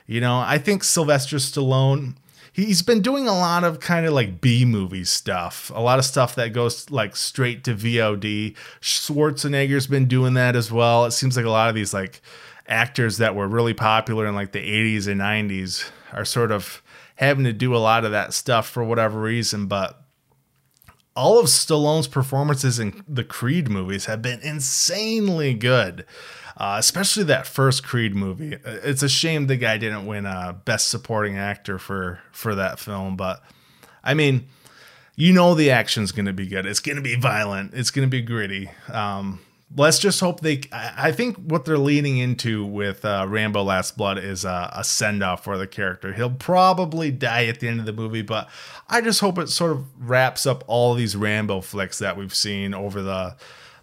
you 0.05 0.21
know, 0.21 0.39
I 0.39 0.57
think 0.57 0.83
Sylvester 0.83 1.37
Stallone. 1.37 2.15
He's 2.53 2.81
been 2.81 3.03
doing 3.03 3.27
a 3.27 3.33
lot 3.37 3.63
of 3.63 3.79
kind 3.79 4.07
of 4.07 4.13
like 4.13 4.41
B 4.41 4.65
movie 4.65 5.03
stuff, 5.03 5.71
a 5.75 5.79
lot 5.79 5.99
of 5.99 6.05
stuff 6.05 6.33
that 6.33 6.53
goes 6.53 6.89
like 6.89 7.15
straight 7.15 7.63
to 7.65 7.75
VOD. 7.75 8.55
Schwarzenegger's 8.81 9.85
been 9.85 10.07
doing 10.07 10.33
that 10.33 10.55
as 10.55 10.71
well. 10.71 11.05
It 11.05 11.11
seems 11.11 11.37
like 11.37 11.45
a 11.45 11.51
lot 11.51 11.69
of 11.69 11.75
these 11.75 11.93
like 11.93 12.19
actors 12.67 13.17
that 13.17 13.35
were 13.35 13.47
really 13.47 13.73
popular 13.73 14.25
in 14.25 14.35
like 14.35 14.51
the 14.51 14.59
80s 14.59 15.07
and 15.07 15.21
90s 15.21 15.89
are 16.13 16.25
sort 16.25 16.51
of 16.51 16.81
having 17.15 17.45
to 17.45 17.53
do 17.53 17.75
a 17.75 17.77
lot 17.77 18.05
of 18.05 18.11
that 18.11 18.33
stuff 18.33 18.67
for 18.67 18.83
whatever 18.83 19.19
reason. 19.19 19.67
But 19.67 20.01
all 21.15 21.39
of 21.39 21.47
Stallone's 21.47 22.07
performances 22.07 22.79
in 22.79 23.03
the 23.07 23.23
Creed 23.23 23.69
movies 23.69 24.05
have 24.05 24.21
been 24.21 24.39
insanely 24.41 25.53
good. 25.53 26.05
Uh, 26.59 26.77
especially 26.79 27.23
that 27.23 27.45
first 27.45 27.83
Creed 27.83 28.15
movie. 28.15 28.57
It's 28.65 29.03
a 29.03 29.09
shame 29.09 29.45
the 29.45 29.57
guy 29.57 29.77
didn't 29.77 30.07
win 30.07 30.25
a 30.25 30.59
Best 30.65 30.87
Supporting 30.87 31.37
Actor 31.37 31.77
for 31.77 32.19
for 32.31 32.55
that 32.55 32.79
film, 32.79 33.15
but 33.15 33.43
I 34.03 34.15
mean, 34.15 34.47
you 35.15 35.33
know 35.33 35.53
the 35.53 35.69
action's 35.69 36.11
going 36.11 36.25
to 36.25 36.33
be 36.33 36.47
good. 36.47 36.65
It's 36.65 36.79
going 36.79 36.95
to 36.95 37.01
be 37.03 37.15
violent. 37.15 37.75
It's 37.75 37.91
going 37.91 38.07
to 38.07 38.09
be 38.09 38.21
gritty. 38.21 38.71
Um, 38.91 39.39
let's 39.75 39.99
just 39.99 40.19
hope 40.19 40.41
they. 40.41 40.61
I 40.71 41.11
think 41.11 41.37
what 41.37 41.65
they're 41.65 41.77
leaning 41.77 42.17
into 42.17 42.65
with 42.65 43.03
uh, 43.03 43.25
Rambo: 43.27 43.63
Last 43.63 43.97
Blood 43.97 44.17
is 44.17 44.45
a, 44.45 44.71
a 44.73 44.83
send 44.83 45.23
off 45.23 45.43
for 45.43 45.57
the 45.57 45.67
character. 45.67 46.13
He'll 46.13 46.29
probably 46.29 47.11
die 47.11 47.45
at 47.45 47.59
the 47.59 47.67
end 47.67 47.79
of 47.79 47.85
the 47.85 47.93
movie, 47.93 48.21
but 48.21 48.49
I 48.87 49.01
just 49.01 49.19
hope 49.19 49.37
it 49.37 49.49
sort 49.49 49.71
of 49.71 49.85
wraps 49.99 50.45
up 50.45 50.63
all 50.67 50.93
these 50.93 51.15
Rambo 51.15 51.61
flicks 51.61 51.99
that 51.99 52.17
we've 52.17 52.35
seen 52.35 52.73
over 52.73 53.01
the 53.01 53.35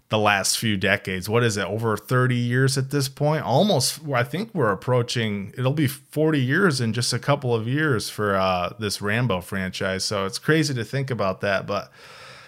the 0.09 0.17
last 0.19 0.59
few 0.59 0.77
decades. 0.77 1.27
What 1.27 1.43
is 1.43 1.57
it? 1.57 1.65
Over 1.65 1.97
30 1.97 2.35
years 2.35 2.77
at 2.77 2.91
this 2.91 3.09
point? 3.09 3.43
Almost 3.43 4.01
I 4.13 4.23
think 4.23 4.53
we're 4.53 4.71
approaching 4.71 5.53
it'll 5.57 5.73
be 5.73 5.87
40 5.87 6.39
years 6.39 6.79
in 6.79 6.93
just 6.93 7.11
a 7.11 7.19
couple 7.19 7.55
of 7.55 7.67
years 7.67 8.09
for 8.09 8.35
uh, 8.35 8.73
this 8.79 9.01
Rambo 9.01 9.41
franchise. 9.41 10.03
So 10.03 10.25
it's 10.25 10.39
crazy 10.39 10.73
to 10.75 10.83
think 10.83 11.09
about 11.09 11.41
that, 11.41 11.65
but 11.65 11.91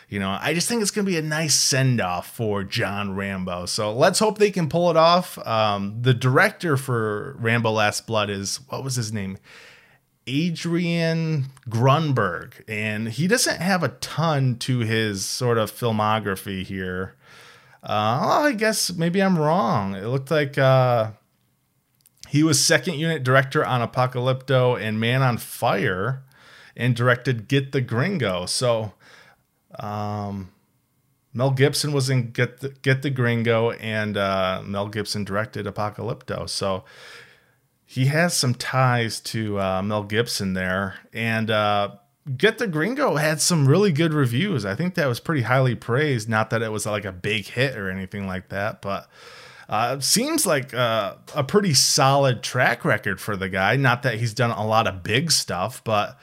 you 0.09 0.19
know, 0.19 0.37
I 0.39 0.53
just 0.53 0.69
think 0.69 0.81
it's 0.81 0.91
going 0.91 1.05
to 1.05 1.11
be 1.11 1.17
a 1.17 1.21
nice 1.21 1.55
send 1.55 1.99
off 1.99 2.33
for 2.33 2.63
John 2.63 3.15
Rambo. 3.15 3.65
So 3.65 3.93
let's 3.93 4.19
hope 4.19 4.37
they 4.37 4.51
can 4.51 4.69
pull 4.69 4.89
it 4.89 4.95
off. 4.95 5.37
Um, 5.45 6.01
the 6.01 6.13
director 6.13 6.77
for 6.77 7.35
Rambo 7.39 7.71
Last 7.71 8.07
Blood 8.07 8.29
is, 8.29 8.61
what 8.69 8.83
was 8.83 8.95
his 8.95 9.11
name? 9.11 9.37
Adrian 10.25 11.47
Grunberg. 11.69 12.53
And 12.69 13.09
he 13.09 13.27
doesn't 13.27 13.61
have 13.61 13.83
a 13.83 13.89
ton 13.89 14.55
to 14.59 14.79
his 14.79 15.25
sort 15.25 15.57
of 15.57 15.71
filmography 15.71 16.63
here. 16.63 17.15
Uh, 17.83 18.43
I 18.43 18.53
guess 18.53 18.93
maybe 18.93 19.21
I'm 19.21 19.37
wrong. 19.37 19.93
It 19.93 20.07
looked 20.07 20.31
like 20.31 20.57
uh, 20.57 21.11
he 22.29 22.43
was 22.43 22.65
second 22.65 22.95
unit 22.95 23.23
director 23.23 23.65
on 23.65 23.87
Apocalypto 23.87 24.81
and 24.81 25.01
Man 25.01 25.21
on 25.21 25.37
Fire 25.37 26.23
and 26.77 26.95
directed 26.95 27.47
Get 27.49 27.73
the 27.73 27.81
Gringo. 27.81 28.45
So 28.45 28.93
um, 29.79 30.51
Mel 31.33 31.51
Gibson 31.51 31.91
was 31.91 32.09
in 32.09 32.31
Get 32.31 32.61
the, 32.61 32.69
Get 32.69 33.01
the 33.01 33.09
Gringo, 33.09 33.71
and 33.71 34.17
uh, 34.17 34.61
Mel 34.65 34.87
Gibson 34.87 35.23
directed 35.23 35.65
Apocalypto. 35.65 36.49
So 36.49 36.83
he 37.85 38.05
has 38.05 38.35
some 38.35 38.55
ties 38.55 39.19
to 39.21 39.59
uh, 39.59 39.81
Mel 39.81 40.03
Gibson 40.03 40.53
there. 40.53 40.95
And 41.13 41.51
uh, 41.51 41.91
Get 42.35 42.57
the 42.57 42.67
Gringo 42.67 43.15
had 43.15 43.39
some 43.39 43.67
really 43.67 43.91
good 43.91 44.13
reviews. 44.13 44.65
I 44.65 44.75
think 44.75 44.95
that 44.95 45.07
was 45.07 45.19
pretty 45.19 45.43
highly 45.43 45.75
praised. 45.75 46.27
Not 46.27 46.49
that 46.49 46.61
it 46.61 46.71
was 46.71 46.85
like 46.85 47.05
a 47.05 47.11
big 47.11 47.45
hit 47.45 47.77
or 47.77 47.89
anything 47.89 48.27
like 48.27 48.49
that, 48.49 48.81
but. 48.81 49.09
Uh, 49.69 49.99
seems 49.99 50.45
like 50.45 50.73
uh, 50.73 51.15
a 51.35 51.43
pretty 51.43 51.73
solid 51.73 52.41
track 52.41 52.85
record 52.85 53.19
for 53.19 53.35
the 53.35 53.49
guy. 53.49 53.75
Not 53.75 54.03
that 54.03 54.15
he's 54.15 54.33
done 54.33 54.51
a 54.51 54.65
lot 54.65 54.87
of 54.87 55.03
big 55.03 55.29
stuff, 55.29 55.83
but 55.83 56.17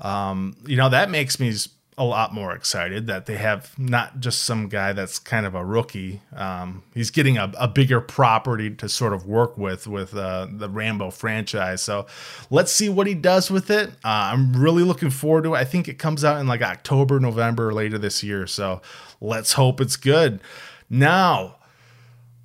um, 0.00 0.56
you 0.66 0.76
know 0.76 0.88
that 0.88 1.08
makes 1.08 1.38
me 1.38 1.52
a 1.98 2.04
lot 2.04 2.32
more 2.32 2.54
excited 2.54 3.08
that 3.08 3.26
they 3.26 3.36
have 3.36 3.76
not 3.76 4.20
just 4.20 4.44
some 4.44 4.68
guy 4.68 4.92
that's 4.92 5.18
kind 5.18 5.44
of 5.44 5.54
a 5.54 5.64
rookie. 5.64 6.22
Um, 6.34 6.84
he's 6.94 7.10
getting 7.10 7.36
a, 7.36 7.52
a, 7.58 7.66
bigger 7.66 8.00
property 8.00 8.70
to 8.76 8.88
sort 8.88 9.12
of 9.12 9.26
work 9.26 9.58
with 9.58 9.88
with 9.88 10.16
uh, 10.16 10.46
the 10.48 10.68
Rambo 10.68 11.10
franchise. 11.10 11.82
So 11.82 12.06
let's 12.50 12.70
see 12.70 12.88
what 12.88 13.08
he 13.08 13.14
does 13.14 13.50
with 13.50 13.68
it. 13.68 13.90
Uh, 14.04 14.30
I'm 14.32 14.54
really 14.54 14.84
looking 14.84 15.10
forward 15.10 15.42
to 15.44 15.54
it. 15.54 15.58
I 15.58 15.64
think 15.64 15.88
it 15.88 15.98
comes 15.98 16.24
out 16.24 16.40
in 16.40 16.46
like 16.46 16.62
October, 16.62 17.18
November 17.18 17.74
later 17.74 17.98
this 17.98 18.22
year. 18.22 18.46
So 18.46 18.80
let's 19.20 19.54
hope 19.54 19.80
it's 19.80 19.96
good. 19.96 20.40
Now, 20.88 21.56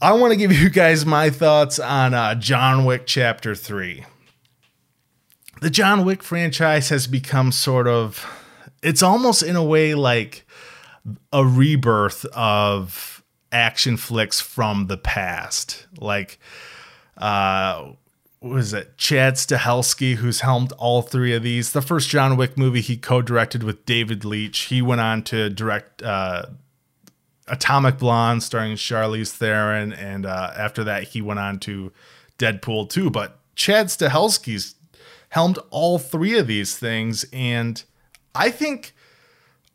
I 0.02 0.14
want 0.14 0.32
to 0.34 0.38
give 0.38 0.52
you 0.52 0.70
guys 0.70 1.06
my 1.06 1.30
thoughts 1.30 1.78
on 1.78 2.16
uh, 2.16 2.36
John 2.36 2.86
Wick 2.86 3.04
Chapter 3.06 3.54
3. 3.54 4.04
The 5.62 5.70
John 5.70 6.04
Wick 6.04 6.24
franchise 6.24 6.90
has 6.90 7.08
become 7.08 7.52
sort 7.54 7.88
of 7.88 8.26
it's 8.84 9.02
almost 9.02 9.44
in 9.44 9.56
a 9.56 9.64
way 9.64 9.96
like 9.96 10.46
a 11.32 11.46
rebirth 11.46 12.26
of 12.34 13.24
action 13.52 13.98
flicks 13.98 14.40
from 14.40 14.88
the 14.88 14.98
past. 14.98 15.88
Like, 15.98 16.40
uh, 17.18 17.94
was 18.42 18.74
it 18.74 18.98
Chad 18.98 19.36
Stahelski, 19.36 20.16
who's 20.16 20.42
helmed 20.42 20.74
all 20.74 21.02
three 21.02 21.34
of 21.34 21.44
these? 21.44 21.72
The 21.72 21.82
first 21.82 22.10
John 22.10 22.36
Wick 22.36 22.58
movie 22.58 22.82
he 22.82 22.98
co-directed 22.98 23.64
with 23.64 23.86
David 23.86 24.26
Leitch. 24.26 24.64
He 24.64 24.82
went 24.82 25.02
on 25.02 25.24
to 25.24 25.50
direct 25.50 26.02
uh, 26.02 26.48
Atomic 27.48 27.98
Blonde, 27.98 28.44
starring 28.44 28.76
Charlize 28.76 29.32
Theron, 29.32 29.94
and 29.94 30.26
uh, 30.26 30.52
after 30.58 30.84
that 30.84 31.04
he 31.04 31.22
went 31.22 31.40
on 31.40 31.60
to 31.60 31.94
Deadpool 32.38 32.90
2. 32.90 33.10
But 33.10 33.40
Chad 33.56 33.88
Stahelski's 33.88 34.76
helmed 35.30 35.60
all 35.70 35.98
three 35.98 36.38
of 36.38 36.48
these 36.48 36.78
things, 36.78 37.26
and 37.32 37.82
I 38.36 38.50
think 38.50 38.94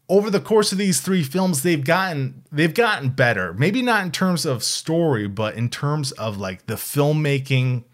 over 0.08 0.30
the 0.30 0.40
course 0.40 0.72
of 0.72 0.78
these 0.78 1.00
three 1.00 1.22
films 1.22 1.62
they've 1.62 1.84
gotten 1.84 2.42
they've 2.50 2.74
gotten 2.74 3.10
better. 3.10 3.52
Maybe 3.54 3.82
not 3.82 4.04
in 4.04 4.10
terms 4.10 4.46
of 4.46 4.62
story 4.62 5.28
but 5.28 5.54
in 5.54 5.68
terms 5.68 6.12
of 6.12 6.38
like 6.38 6.66
the 6.66 6.74
filmmaking 6.74 7.84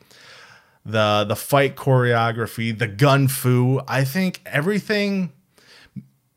the 0.85 1.25
the 1.27 1.37
fight 1.37 1.77
choreography 1.77 2.77
the 2.77 2.87
gun 2.87 3.29
fu. 3.29 3.81
I 3.89 4.05
think 4.05 4.41
everything 4.47 5.33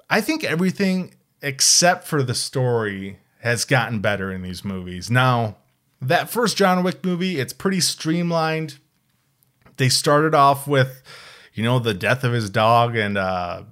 i 0.09 0.21
think 0.21 0.43
everything 0.43 1.13
except 1.41 2.07
for 2.07 2.23
the 2.23 2.33
story 2.33 3.19
has 3.39 3.65
gotten 3.65 3.99
better 3.99 4.31
in 4.31 4.41
these 4.41 4.65
movies. 4.65 5.11
Now 5.11 5.57
that 6.01 6.29
first 6.29 6.57
john 6.57 6.83
wick 6.83 7.03
movie 7.03 7.39
it's 7.39 7.53
pretty 7.53 7.81
streamlined. 7.81 8.79
They 9.77 9.89
started 9.89 10.33
off 10.33 10.67
with 10.67 11.03
you 11.53 11.63
know 11.63 11.77
the 11.77 11.93
death 11.93 12.23
of 12.23 12.33
his 12.33 12.49
dog 12.49 12.95
and 12.95 13.15
uh 13.15 13.63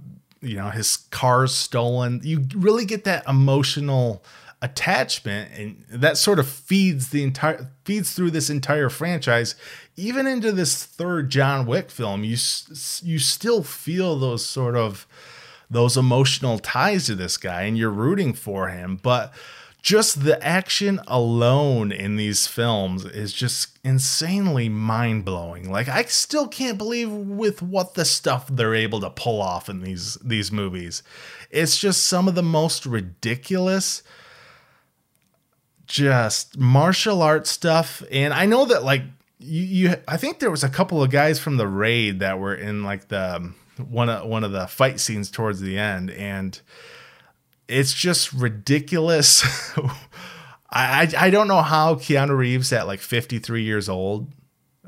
you 0.42 0.56
know 0.56 0.70
his 0.70 0.98
car's 0.98 1.54
stolen. 1.54 2.22
You 2.24 2.48
really 2.56 2.86
get 2.86 3.04
that 3.06 3.27
emotional 3.27 4.24
attachment 4.62 5.51
and 5.54 5.84
that 5.89 6.18
sort 6.18 6.39
of 6.39 6.48
feeds 6.48 7.10
the 7.10 7.24
entire 7.24 7.70
feeds 7.84 8.13
through 8.13 8.32
this 8.32 8.50
entire 8.50 8.89
franchise. 8.89 9.56
Even 9.96 10.27
into 10.27 10.51
this 10.51 10.84
third 10.84 11.30
John 11.30 11.65
Wick 11.65 11.92
film 11.92 12.24
you 12.24 12.38
you 13.04 13.20
still 13.20 13.63
feel 13.63 14.18
those 14.18 14.46
sort 14.46 14.75
of 14.75 15.08
those 15.70 15.98
emotional 15.98 16.60
ties 16.60 17.06
to 17.08 17.15
this 17.15 17.38
guy 17.38 17.63
and 17.63 17.77
you're 17.77 17.89
rooting 17.89 18.34
for 18.34 18.70
him. 18.70 19.00
But 19.01 19.34
just 19.86 20.24
the 20.24 20.44
action 20.44 21.00
alone 21.06 21.92
in 21.92 22.15
these 22.15 22.48
films 22.48 23.06
is 23.06 23.32
just 23.32 23.77
insanely 23.84 24.68
mind 24.68 25.24
blowing. 25.24 25.70
Like 25.72 25.88
I 25.88 26.06
still 26.06 26.48
can't 26.48 26.80
believe 26.80 27.12
with 27.12 27.62
what 27.62 27.94
the 27.94 28.04
stuff 28.04 28.48
they're 28.48 28.74
able 28.74 29.00
to 29.01 29.12
pull 29.12 29.44
off 29.44 29.70
in 29.70 29.82
these 29.82 30.15
these 30.15 30.51
movies. 30.51 31.04
It's 31.51 31.77
just 31.77 32.06
some 32.06 32.27
of 32.27 32.34
the 32.34 32.42
most 32.42 32.88
ridiculous 32.88 34.01
just 35.86 36.58
martial 36.58 37.22
arts 37.22 37.51
stuff 37.51 38.01
and 38.12 38.34
I 38.34 38.48
know 38.48 38.65
that 38.65 38.84
like 38.84 39.04
you, 39.38 39.62
you 39.62 39.96
I 40.08 40.18
think 40.18 40.39
there 40.39 40.50
was 40.50 40.63
a 40.63 40.70
couple 40.70 41.04
of 41.04 41.12
guys 41.12 41.38
from 41.38 41.58
the 41.58 41.68
raid 41.68 42.22
that 42.22 42.39
were 42.39 42.56
in 42.56 42.84
like 42.84 43.10
the 43.10 43.54
one 43.77 44.10
of 44.10 44.27
one 44.27 44.44
of 44.44 44.51
the 44.51 44.65
fight 44.65 45.00
scenes 45.00 45.30
towards 45.30 45.62
the 45.62 45.77
end 45.77 46.10
and 46.10 46.60
it's 47.67 47.93
just 47.93 48.31
ridiculous. 48.34 49.43
I, 50.69 51.12
I, 51.17 51.29
don't 51.29 51.48
know 51.48 51.62
how 51.62 51.95
Keanu 51.95 52.38
Reeves 52.38 52.74
at 52.74 52.88
like 52.88 53.00
53 53.00 53.63
years 53.63 53.88
old, 53.88 54.31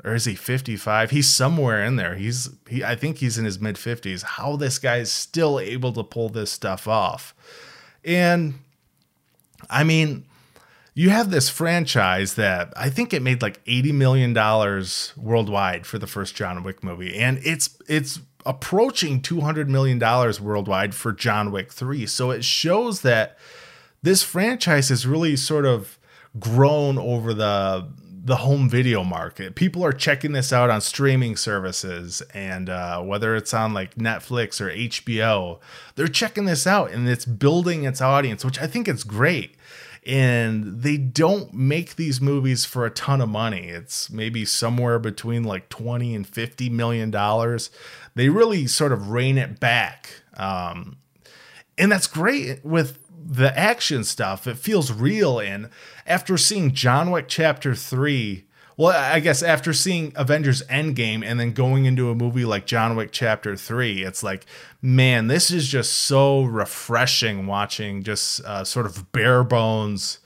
or 0.04 0.14
is 0.14 0.26
he 0.26 0.34
55? 0.34 1.10
He's 1.10 1.28
somewhere 1.28 1.82
in 1.82 1.96
there. 1.96 2.14
He's 2.14 2.50
he 2.68 2.84
I 2.84 2.94
think 2.94 3.18
he's 3.18 3.38
in 3.38 3.44
his 3.44 3.58
mid 3.58 3.76
50s. 3.76 4.22
How 4.22 4.56
this 4.56 4.78
guy 4.78 4.96
is 4.98 5.10
still 5.10 5.58
able 5.58 5.92
to 5.94 6.04
pull 6.04 6.28
this 6.28 6.50
stuff 6.50 6.86
off. 6.86 7.34
And 8.04 8.54
I 9.70 9.82
mean, 9.82 10.26
you 10.94 11.10
have 11.10 11.30
this 11.30 11.48
franchise 11.48 12.34
that 12.34 12.72
I 12.76 12.90
think 12.90 13.14
it 13.14 13.22
made 13.22 13.40
like 13.40 13.60
80 13.66 13.92
million 13.92 14.32
dollars 14.32 15.12
worldwide 15.16 15.86
for 15.86 15.98
the 15.98 16.06
first 16.06 16.34
John 16.34 16.62
Wick 16.62 16.82
movie 16.82 17.16
and 17.16 17.38
it's 17.44 17.78
it's 17.88 18.20
approaching 18.48 19.20
$200 19.20 19.68
million 19.68 19.98
worldwide 20.42 20.94
for 20.94 21.12
John 21.12 21.52
Wick 21.52 21.70
3. 21.70 22.06
So 22.06 22.30
it 22.30 22.42
shows 22.42 23.02
that 23.02 23.36
this 24.02 24.22
franchise 24.22 24.88
has 24.88 25.06
really 25.06 25.36
sort 25.36 25.66
of 25.66 25.98
grown 26.40 26.98
over 26.98 27.34
the 27.34 27.86
the 28.24 28.36
home 28.36 28.68
video 28.68 29.02
market. 29.04 29.54
People 29.54 29.82
are 29.82 29.92
checking 29.92 30.32
this 30.32 30.52
out 30.52 30.68
on 30.68 30.82
streaming 30.82 31.34
services, 31.34 32.20
and 32.34 32.68
uh, 32.68 33.00
whether 33.00 33.34
it's 33.34 33.54
on 33.54 33.72
like 33.72 33.94
Netflix 33.94 34.60
or 34.60 34.70
HBO, 34.70 35.60
they're 35.94 36.08
checking 36.08 36.44
this 36.44 36.66
out, 36.66 36.90
and 36.90 37.08
it's 37.08 37.24
building 37.24 37.84
its 37.84 38.02
audience, 38.02 38.44
which 38.44 38.60
I 38.60 38.66
think 38.66 38.86
it's 38.86 39.04
great 39.04 39.56
and 40.08 40.80
they 40.82 40.96
don't 40.96 41.52
make 41.52 41.96
these 41.96 42.18
movies 42.18 42.64
for 42.64 42.86
a 42.86 42.90
ton 42.90 43.20
of 43.20 43.28
money. 43.28 43.68
It's 43.68 44.08
maybe 44.10 44.46
somewhere 44.46 44.98
between 44.98 45.44
like 45.44 45.68
20 45.68 46.14
and 46.14 46.26
50 46.26 46.70
million 46.70 47.10
dollars. 47.10 47.70
They 48.18 48.30
really 48.30 48.66
sort 48.66 48.90
of 48.90 49.10
rein 49.10 49.38
it 49.38 49.60
back. 49.60 50.10
Um, 50.36 50.96
and 51.78 51.92
that's 51.92 52.08
great 52.08 52.64
with 52.64 52.98
the 53.16 53.56
action 53.56 54.02
stuff. 54.02 54.48
It 54.48 54.58
feels 54.58 54.90
real. 54.90 55.38
And 55.38 55.70
after 56.04 56.36
seeing 56.36 56.74
John 56.74 57.12
Wick 57.12 57.26
Chapter 57.28 57.76
3, 57.76 58.44
well, 58.76 58.88
I 58.88 59.20
guess 59.20 59.40
after 59.40 59.72
seeing 59.72 60.12
Avengers 60.16 60.62
Endgame 60.64 61.24
and 61.24 61.38
then 61.38 61.52
going 61.52 61.84
into 61.84 62.10
a 62.10 62.16
movie 62.16 62.44
like 62.44 62.66
John 62.66 62.96
Wick 62.96 63.10
Chapter 63.12 63.54
3, 63.54 64.02
it's 64.02 64.24
like, 64.24 64.46
man, 64.82 65.28
this 65.28 65.52
is 65.52 65.68
just 65.68 65.92
so 65.92 66.42
refreshing 66.42 67.46
watching 67.46 68.02
just 68.02 68.40
uh, 68.40 68.64
sort 68.64 68.86
of 68.86 69.12
bare 69.12 69.44
bones, 69.44 70.18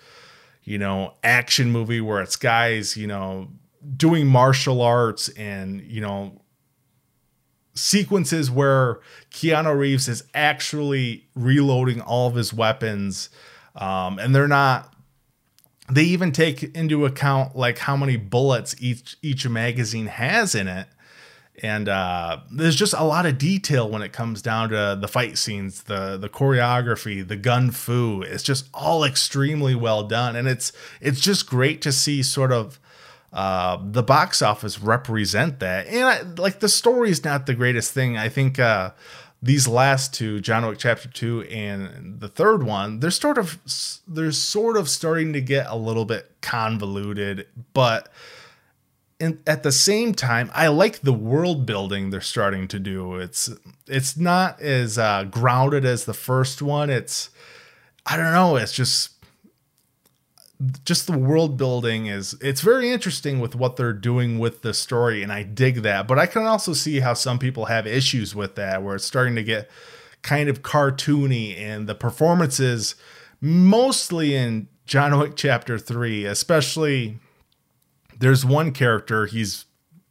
you 0.65 0.79
know, 0.79 1.13
action 1.23 1.71
movie 1.71 2.01
where 2.01 2.23
it's 2.23 2.37
guys, 2.37 2.97
you 2.97 3.07
know, 3.07 3.49
doing 3.99 4.27
martial 4.27 4.81
arts 4.81 5.29
and, 5.29 5.83
you 5.83 6.01
know, 6.01 6.39
sequences 7.75 8.51
where 8.51 9.01
Keanu 9.31 9.77
Reeves 9.77 10.09
is 10.09 10.25
actually 10.35 11.27
reloading 11.35 12.01
all 12.01 12.29
of 12.29 12.35
his 12.35 12.53
weapons. 12.53 13.31
Um, 13.75 14.19
and 14.19 14.35
they're 14.35 14.49
not 14.49 14.93
they 15.91 16.05
even 16.05 16.33
take 16.33 16.63
into 16.77 17.05
account 17.05 17.57
like 17.57 17.79
how 17.79 17.97
many 17.97 18.17
bullets 18.17 18.75
each 18.81 19.17
each 19.23 19.49
magazine 19.49 20.07
has 20.07 20.55
in 20.55 20.69
it 20.69 20.87
and 21.61 21.89
uh, 21.89 22.39
there's 22.51 22.77
just 22.77 22.95
a 22.95 23.05
lot 23.05 23.27
of 23.27 23.37
detail 23.37 23.89
when 23.89 24.01
it 24.01 24.13
comes 24.13 24.41
down 24.41 24.71
to 24.71 24.97
the 24.99 25.09
fight 25.09 25.37
scenes, 25.37 25.83
the 25.83 26.17
the 26.17 26.29
choreography, 26.29 27.27
the 27.27 27.37
gun 27.37 27.71
fu. 27.71 28.23
It's 28.23 28.43
just 28.43 28.69
all 28.73 29.05
extremely 29.05 29.75
well 29.75 30.03
done, 30.05 30.35
and 30.35 30.49
it's 30.49 30.73
it's 31.01 31.21
just 31.21 31.47
great 31.47 31.83
to 31.83 31.93
see 31.93 32.23
sort 32.23 32.53
of 32.53 32.81
uh, 33.33 33.79
the 33.83 34.03
box 34.03 34.43
office 34.43 34.79
represent 34.81 35.61
that. 35.61 35.87
And 35.87 36.05
I, 36.05 36.23
like 36.41 36.61
the 36.61 36.69
story 36.69 37.11
is 37.11 37.25
not 37.25 37.47
the 37.47 37.55
greatest 37.55 37.93
thing. 37.93 38.17
I 38.17 38.29
think 38.29 38.59
uh, 38.59 38.91
these 39.43 39.67
last 39.67 40.13
two, 40.15 40.41
John 40.41 40.67
Wick 40.67 40.79
Chapter 40.79 41.09
Two 41.09 41.43
and 41.43 42.21
the 42.21 42.29
third 42.29 42.63
one, 42.63 43.01
they're 43.01 43.11
sort 43.11 43.39
of 43.39 43.59
they're 44.07 44.33
sort 44.33 44.77
of 44.77 44.89
starting 44.89 45.33
to 45.33 45.41
get 45.41 45.67
a 45.69 45.77
little 45.77 46.05
bit 46.05 46.31
convoluted, 46.41 47.47
but 47.73 48.09
and 49.19 49.39
at 49.47 49.63
the 49.63 49.71
same 49.71 50.15
time, 50.15 50.51
I 50.53 50.67
like 50.67 51.01
the 51.01 51.13
world 51.13 51.65
building 51.65 52.11
they're 52.11 52.21
starting 52.21 52.67
to 52.69 52.79
do. 52.79 53.17
It's 53.17 53.49
it's 53.87 54.17
not 54.17 54.61
as 54.61 54.99
uh, 54.99 55.25
grounded 55.25 55.85
as 55.85 56.05
the 56.05 56.15
first 56.15 56.61
one. 56.61 56.91
It's 56.91 57.31
I 58.05 58.17
don't 58.17 58.33
know. 58.33 58.57
It's 58.57 58.73
just 58.73 59.12
just 60.85 61.07
the 61.07 61.19
world 61.19 61.57
building 61.57 62.07
is 62.07 62.35
it's 62.41 62.61
very 62.61 62.91
interesting 62.91 63.41
with 63.41 63.55
what 63.55 63.77
they're 63.77 63.93
doing 63.93 64.39
with 64.39 64.63
the 64.63 64.75
story, 64.75 65.23
and 65.23 65.33
I 65.33 65.43
dig 65.43 65.83
that. 65.83 66.07
But 66.07 66.19
I 66.19 66.27
can 66.27 66.45
also 66.47 66.73
see 66.73 67.01
how 67.01 67.15
some 67.15 67.39
people 67.39 67.67
have 67.67 67.87
issues 67.87 68.35
with 68.35 68.55
that, 68.57 68.83
where 68.83 68.95
it's 68.95 69.05
starting 69.05 69.35
to 69.37 69.43
get 69.43 69.71
kind 70.23 70.49
of 70.49 70.63
cartoony, 70.63 71.59
and 71.59 71.89
the 71.89 71.95
performances 71.95 72.95
mostly 73.41 74.35
in 74.35 74.69
John 74.87 75.19
Wick 75.19 75.33
Chapter 75.37 75.79
Three, 75.79 76.25
especially 76.25 77.19
there's 78.19 78.45
one 78.45 78.73
character 78.73 79.27
he's 79.27 79.65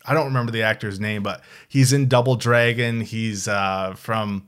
I 0.05 0.13
don't 0.13 0.25
remember 0.25 0.51
the 0.51 0.63
actor's 0.63 0.99
name, 0.99 1.23
but 1.23 1.41
he's 1.67 1.93
in 1.93 2.07
Double 2.07 2.35
Dragon. 2.35 3.01
He's 3.01 3.47
uh, 3.47 3.93
from 3.95 4.47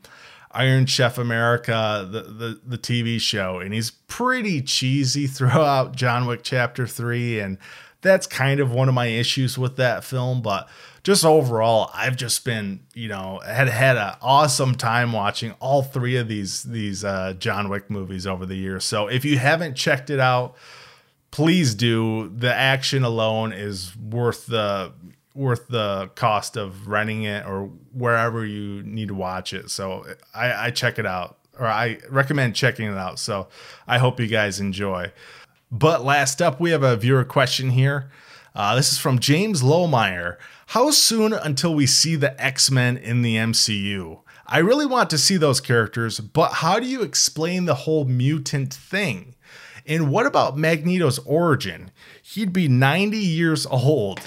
Iron 0.53 0.85
Chef 0.85 1.17
America, 1.17 2.07
the, 2.09 2.21
the 2.21 2.61
the 2.65 2.77
TV 2.77 3.19
show, 3.19 3.59
and 3.59 3.73
he's 3.73 3.91
pretty 3.91 4.61
cheesy 4.61 5.27
throughout 5.27 5.95
John 5.95 6.25
Wick 6.25 6.41
Chapter 6.43 6.87
Three, 6.87 7.39
and 7.39 7.57
that's 8.01 8.27
kind 8.27 8.59
of 8.59 8.71
one 8.71 8.89
of 8.89 8.95
my 8.95 9.07
issues 9.07 9.57
with 9.57 9.77
that 9.77 10.03
film. 10.03 10.41
But 10.41 10.69
just 11.03 11.25
overall, 11.25 11.89
I've 11.93 12.15
just 12.15 12.45
been 12.45 12.81
you 12.93 13.07
know 13.07 13.41
had 13.45 13.67
had 13.67 13.97
an 13.97 14.15
awesome 14.21 14.75
time 14.75 15.11
watching 15.11 15.53
all 15.59 15.81
three 15.81 16.17
of 16.17 16.27
these 16.27 16.63
these 16.63 17.03
uh, 17.03 17.33
John 17.39 17.69
Wick 17.69 17.89
movies 17.89 18.27
over 18.27 18.45
the 18.45 18.55
years. 18.55 18.83
So 18.83 19.07
if 19.07 19.25
you 19.25 19.37
haven't 19.37 19.75
checked 19.75 20.09
it 20.09 20.19
out 20.19 20.55
please 21.33 21.73
do. 21.73 22.29
The 22.29 22.53
action 22.53 23.03
alone 23.03 23.53
is 23.53 23.97
worth 23.97 24.45
the 24.45 24.93
worth 25.33 25.67
the 25.67 26.11
cost 26.15 26.57
of 26.57 26.87
renting 26.87 27.23
it 27.23 27.45
or 27.45 27.65
wherever 27.91 28.45
you 28.45 28.83
need 28.83 29.07
to 29.07 29.15
watch 29.15 29.53
it. 29.53 29.69
So 29.69 30.05
I, 30.33 30.67
I 30.67 30.71
check 30.71 30.99
it 30.99 31.05
out 31.05 31.37
or 31.59 31.67
I 31.67 31.99
recommend 32.09 32.55
checking 32.55 32.91
it 32.91 32.97
out. 32.97 33.19
So 33.19 33.47
I 33.87 33.97
hope 33.97 34.19
you 34.19 34.27
guys 34.27 34.59
enjoy. 34.59 35.11
But 35.71 36.03
last 36.03 36.41
up, 36.41 36.59
we 36.59 36.71
have 36.71 36.83
a 36.83 36.95
viewer 36.95 37.23
question 37.23 37.71
here. 37.71 38.11
Uh, 38.55 38.75
this 38.75 38.91
is 38.91 38.99
from 38.99 39.17
James 39.17 39.63
Lohmeyer. 39.63 40.37
How 40.67 40.91
soon 40.91 41.33
until 41.33 41.73
we 41.73 41.87
see 41.87 42.15
the 42.15 42.39
X 42.41 42.69
Men 42.69 42.97
in 42.97 43.23
the 43.23 43.35
MCU? 43.35 44.21
I 44.45 44.59
really 44.59 44.85
want 44.85 45.09
to 45.09 45.17
see 45.17 45.37
those 45.37 45.59
characters, 45.59 46.19
but 46.19 46.53
how 46.53 46.79
do 46.79 46.85
you 46.85 47.01
explain 47.01 47.65
the 47.65 47.73
whole 47.73 48.05
mutant 48.05 48.73
thing? 48.73 49.35
And 49.85 50.11
what 50.11 50.25
about 50.25 50.57
Magneto's 50.57 51.19
origin? 51.19 51.91
He'd 52.21 52.53
be 52.53 52.67
90 52.67 53.17
years 53.17 53.65
old. 53.65 54.21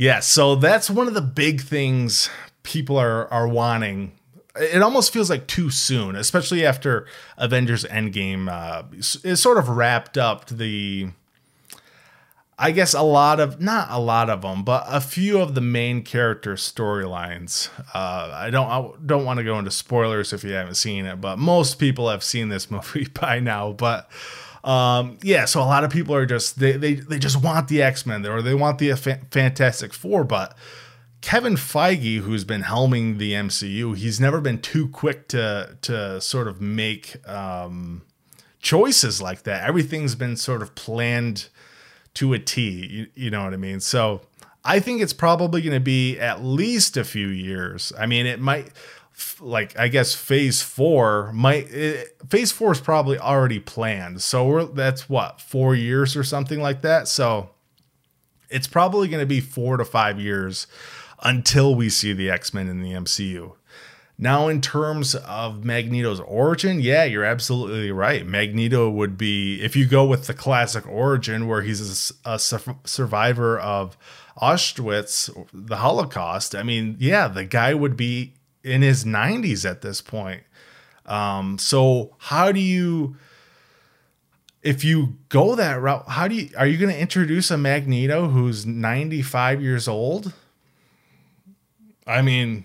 Yeah, 0.00 0.20
so 0.20 0.54
that's 0.54 0.88
one 0.88 1.08
of 1.08 1.12
the 1.12 1.20
big 1.20 1.60
things 1.60 2.30
people 2.62 2.96
are 2.96 3.30
are 3.30 3.46
wanting. 3.46 4.12
It 4.56 4.80
almost 4.80 5.12
feels 5.12 5.28
like 5.28 5.46
too 5.46 5.68
soon, 5.68 6.16
especially 6.16 6.64
after 6.64 7.06
Avengers 7.36 7.84
Endgame 7.84 8.48
uh, 8.50 8.84
is 8.96 9.42
sort 9.42 9.58
of 9.58 9.68
wrapped 9.68 10.16
up 10.16 10.46
the 10.46 11.10
I 12.58 12.70
guess 12.70 12.94
a 12.94 13.02
lot 13.02 13.40
of 13.40 13.60
not 13.60 13.88
a 13.90 14.00
lot 14.00 14.30
of 14.30 14.40
them, 14.40 14.64
but 14.64 14.84
a 14.88 15.02
few 15.02 15.38
of 15.38 15.54
the 15.54 15.60
main 15.60 16.02
character 16.02 16.54
storylines. 16.54 17.68
Uh, 17.92 18.30
I 18.32 18.48
don't 18.48 18.70
I 18.70 18.90
don't 19.04 19.26
want 19.26 19.36
to 19.36 19.44
go 19.44 19.58
into 19.58 19.70
spoilers 19.70 20.32
if 20.32 20.42
you 20.42 20.52
haven't 20.52 20.76
seen 20.76 21.04
it, 21.04 21.20
but 21.20 21.38
most 21.38 21.74
people 21.74 22.08
have 22.08 22.24
seen 22.24 22.48
this 22.48 22.70
movie 22.70 23.08
by 23.20 23.38
now. 23.38 23.72
But 23.72 24.10
um, 24.64 25.18
yeah, 25.22 25.44
so 25.44 25.60
a 25.60 25.64
lot 25.64 25.84
of 25.84 25.90
people 25.90 26.14
are 26.14 26.26
just 26.26 26.58
they 26.58 26.72
they, 26.72 26.94
they 26.94 27.18
just 27.18 27.42
want 27.42 27.68
the 27.68 27.82
X 27.82 28.06
Men 28.06 28.26
or 28.26 28.42
they 28.42 28.54
want 28.54 28.78
the 28.78 28.94
Fantastic 28.94 29.92
Four, 29.92 30.24
but. 30.24 30.56
Kevin 31.22 31.56
Feige, 31.56 32.20
who's 32.20 32.44
been 32.44 32.62
helming 32.62 33.18
the 33.18 33.34
MCU, 33.34 33.94
he's 33.94 34.18
never 34.18 34.40
been 34.40 34.58
too 34.58 34.88
quick 34.88 35.28
to 35.28 35.76
to 35.82 36.18
sort 36.18 36.48
of 36.48 36.62
make 36.62 37.28
um, 37.28 38.00
choices 38.60 39.20
like 39.20 39.42
that. 39.42 39.68
Everything's 39.68 40.14
been 40.14 40.36
sort 40.36 40.62
of 40.62 40.74
planned 40.74 41.48
to 42.14 42.32
a 42.32 42.38
T. 42.38 42.86
You, 42.86 43.06
you 43.14 43.30
know 43.30 43.44
what 43.44 43.52
I 43.52 43.58
mean? 43.58 43.80
So 43.80 44.22
I 44.64 44.80
think 44.80 45.00
it's 45.00 45.12
probably 45.12 45.62
going 45.62 45.74
to 45.74 45.80
be 45.80 46.18
at 46.18 46.42
least 46.42 46.96
a 46.96 47.04
few 47.04 47.28
years. 47.28 47.92
I 47.98 48.06
mean, 48.06 48.26
it 48.26 48.40
might 48.40 48.70
like 49.40 49.78
I 49.78 49.88
guess 49.88 50.14
phase 50.14 50.62
4 50.62 51.32
might 51.32 51.70
it, 51.70 52.16
phase 52.28 52.52
4 52.52 52.72
is 52.72 52.80
probably 52.80 53.18
already 53.18 53.58
planned. 53.58 54.22
So 54.22 54.66
that's 54.66 55.08
what, 55.08 55.40
4 55.40 55.74
years 55.74 56.16
or 56.16 56.24
something 56.24 56.60
like 56.60 56.82
that. 56.82 57.08
So 57.08 57.50
it's 58.48 58.66
probably 58.66 59.08
going 59.08 59.22
to 59.22 59.26
be 59.26 59.40
4 59.40 59.76
to 59.76 59.84
5 59.84 60.20
years 60.20 60.66
until 61.22 61.74
we 61.74 61.88
see 61.88 62.12
the 62.12 62.30
X-Men 62.30 62.68
in 62.68 62.82
the 62.82 62.92
MCU. 62.92 63.52
Now, 64.22 64.48
in 64.48 64.60
terms 64.60 65.14
of 65.14 65.64
Magneto's 65.64 66.20
origin, 66.20 66.80
yeah, 66.80 67.04
you're 67.04 67.24
absolutely 67.24 67.90
right. 67.90 68.26
Magneto 68.26 68.90
would 68.90 69.16
be, 69.16 69.62
if 69.62 69.74
you 69.74 69.86
go 69.86 70.04
with 70.04 70.26
the 70.26 70.34
classic 70.34 70.86
origin 70.86 71.48
where 71.48 71.62
he's 71.62 72.12
a, 72.26 72.34
a 72.34 72.38
su- 72.38 72.76
survivor 72.84 73.58
of 73.58 73.96
Auschwitz, 74.36 75.30
the 75.54 75.76
Holocaust, 75.76 76.54
I 76.54 76.62
mean, 76.62 76.96
yeah, 76.98 77.28
the 77.28 77.46
guy 77.46 77.72
would 77.72 77.96
be 77.96 78.34
in 78.62 78.82
his 78.82 79.04
90s 79.04 79.68
at 79.68 79.82
this 79.82 80.00
point. 80.00 80.42
Um, 81.06 81.58
so, 81.58 82.14
how 82.18 82.52
do 82.52 82.60
you, 82.60 83.16
if 84.62 84.84
you 84.84 85.16
go 85.28 85.54
that 85.54 85.80
route, 85.80 86.04
how 86.08 86.28
do 86.28 86.34
you, 86.34 86.50
are 86.56 86.66
you 86.66 86.78
going 86.78 86.92
to 86.92 87.00
introduce 87.00 87.50
a 87.50 87.58
Magneto 87.58 88.28
who's 88.28 88.66
95 88.66 89.62
years 89.62 89.88
old? 89.88 90.32
I 92.06 92.22
mean, 92.22 92.64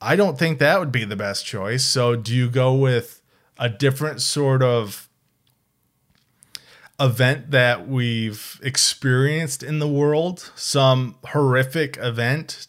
I 0.00 0.16
don't 0.16 0.38
think 0.38 0.58
that 0.58 0.78
would 0.78 0.92
be 0.92 1.04
the 1.04 1.16
best 1.16 1.44
choice. 1.44 1.84
So 1.84 2.16
do 2.16 2.34
you 2.34 2.48
go 2.48 2.74
with 2.74 3.22
a 3.58 3.68
different 3.68 4.22
sort 4.22 4.62
of 4.62 5.08
event 6.98 7.50
that 7.50 7.86
we've 7.86 8.58
experienced 8.62 9.62
in 9.62 9.78
the 9.78 9.88
world, 9.88 10.52
some 10.54 11.16
horrific 11.26 11.98
event? 11.98 12.66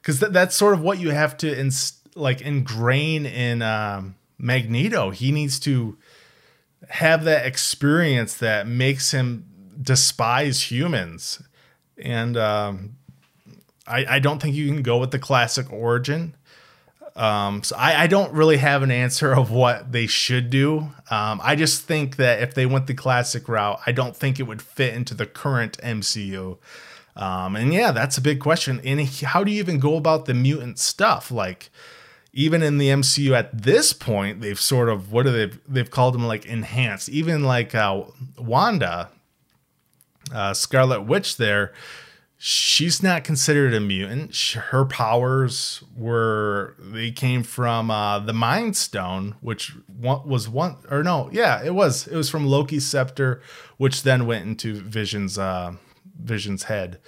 Because 0.00 0.20
th- 0.20 0.32
that's 0.32 0.56
sort 0.56 0.74
of 0.74 0.80
what 0.80 0.98
you 0.98 1.10
have 1.10 1.36
to 1.38 1.58
ins- 1.58 2.00
like 2.14 2.40
ingrain 2.40 3.26
in 3.26 3.62
um, 3.62 4.16
Magneto. 4.38 5.10
He 5.10 5.32
needs 5.32 5.58
to 5.60 5.98
have 6.88 7.24
that 7.24 7.46
experience 7.46 8.34
that 8.38 8.66
makes 8.66 9.12
him 9.12 9.46
despise 9.80 10.70
humans, 10.70 11.42
and 11.98 12.36
um, 12.36 12.96
I, 13.86 14.16
I 14.16 14.18
don't 14.18 14.40
think 14.40 14.54
you 14.54 14.66
can 14.68 14.82
go 14.82 14.98
with 14.98 15.10
the 15.10 15.18
classic 15.18 15.72
origin. 15.72 16.34
Um, 17.16 17.62
so 17.62 17.76
I, 17.76 18.04
I, 18.04 18.06
don't 18.06 18.32
really 18.32 18.58
have 18.58 18.82
an 18.82 18.92
answer 18.92 19.32
of 19.32 19.50
what 19.50 19.90
they 19.90 20.06
should 20.06 20.48
do. 20.48 20.92
Um, 21.10 21.40
I 21.42 21.56
just 21.56 21.82
think 21.82 22.16
that 22.16 22.40
if 22.40 22.54
they 22.54 22.66
went 22.66 22.86
the 22.86 22.94
classic 22.94 23.48
route, 23.48 23.80
I 23.84 23.92
don't 23.92 24.16
think 24.16 24.38
it 24.38 24.44
would 24.44 24.62
fit 24.62 24.94
into 24.94 25.14
the 25.14 25.26
current 25.26 25.76
MCU. 25.82 26.58
Um, 27.16 27.56
and 27.56 27.72
yeah, 27.72 27.90
that's 27.92 28.18
a 28.18 28.20
big 28.20 28.40
question. 28.40 28.80
And 28.84 29.00
how 29.00 29.44
do 29.44 29.50
you 29.50 29.58
even 29.58 29.78
go 29.78 29.96
about 29.96 30.26
the 30.26 30.34
mutant 30.34 30.78
stuff? 30.78 31.30
Like, 31.30 31.70
even 32.32 32.62
in 32.62 32.78
the 32.78 32.88
MCU 32.88 33.32
at 33.32 33.62
this 33.62 33.92
point, 33.92 34.40
they've 34.40 34.60
sort 34.60 34.88
of 34.88 35.12
what 35.12 35.26
are 35.26 35.32
they? 35.32 35.56
They've 35.68 35.90
called 35.90 36.14
them 36.14 36.26
like 36.26 36.46
enhanced. 36.46 37.08
Even 37.08 37.44
like 37.44 37.74
uh, 37.74 38.04
Wanda, 38.38 39.10
uh, 40.32 40.54
Scarlet 40.54 41.02
Witch, 41.02 41.36
there 41.36 41.72
she's 42.42 43.02
not 43.02 43.22
considered 43.22 43.74
a 43.74 43.80
mutant. 43.80 44.34
Her 44.34 44.86
powers 44.86 45.84
were 45.94 46.74
they 46.78 47.10
came 47.10 47.42
from 47.42 47.90
uh, 47.90 48.18
the 48.18 48.32
Mind 48.32 48.78
Stone, 48.78 49.34
which 49.42 49.74
what 49.86 50.26
was 50.26 50.48
one 50.48 50.76
or 50.90 51.02
no, 51.02 51.28
yeah, 51.32 51.62
it 51.62 51.74
was 51.74 52.06
it 52.06 52.16
was 52.16 52.30
from 52.30 52.46
Loki's 52.46 52.86
scepter, 52.86 53.42
which 53.76 54.04
then 54.04 54.24
went 54.24 54.46
into 54.46 54.80
Vision's 54.80 55.36
uh, 55.38 55.74
Vision's 56.22 56.64
head. 56.64 56.98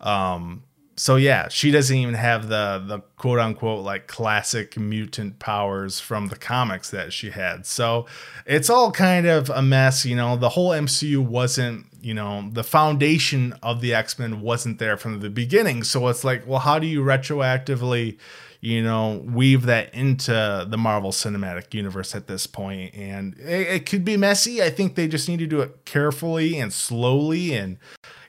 Um, 0.00 0.62
so 0.98 1.14
yeah, 1.14 1.48
she 1.48 1.70
doesn't 1.70 1.96
even 1.96 2.14
have 2.14 2.48
the 2.48 2.82
the 2.86 2.98
quote 3.16 3.38
unquote 3.38 3.84
like 3.84 4.08
classic 4.08 4.76
mutant 4.76 5.38
powers 5.38 6.00
from 6.00 6.26
the 6.26 6.36
comics 6.36 6.90
that 6.90 7.12
she 7.12 7.30
had. 7.30 7.66
So 7.66 8.06
it's 8.46 8.68
all 8.68 8.90
kind 8.90 9.26
of 9.26 9.48
a 9.50 9.62
mess, 9.62 10.04
you 10.04 10.16
know. 10.16 10.36
The 10.36 10.50
whole 10.50 10.70
MCU 10.70 11.18
wasn't, 11.18 11.86
you 12.02 12.14
know, 12.14 12.48
the 12.52 12.64
foundation 12.64 13.54
of 13.62 13.80
the 13.80 13.94
X-Men 13.94 14.40
wasn't 14.40 14.80
there 14.80 14.96
from 14.96 15.20
the 15.20 15.30
beginning. 15.30 15.84
So 15.84 16.08
it's 16.08 16.24
like, 16.24 16.46
well, 16.46 16.60
how 16.60 16.78
do 16.80 16.86
you 16.86 17.02
retroactively 17.02 18.18
you 18.60 18.82
know, 18.82 19.22
weave 19.24 19.66
that 19.66 19.94
into 19.94 20.66
the 20.68 20.76
Marvel 20.76 21.12
Cinematic 21.12 21.72
Universe 21.74 22.14
at 22.14 22.26
this 22.26 22.46
point. 22.46 22.92
And 22.94 23.38
it, 23.38 23.68
it, 23.68 23.86
could 23.86 24.04
be 24.04 24.16
messy. 24.16 24.60
I 24.60 24.70
think 24.70 24.96
they 24.96 25.06
just 25.06 25.28
need 25.28 25.38
to 25.38 25.46
do 25.46 25.60
it 25.60 25.84
carefully 25.84 26.58
and 26.58 26.72
slowly 26.72 27.54
and, 27.54 27.78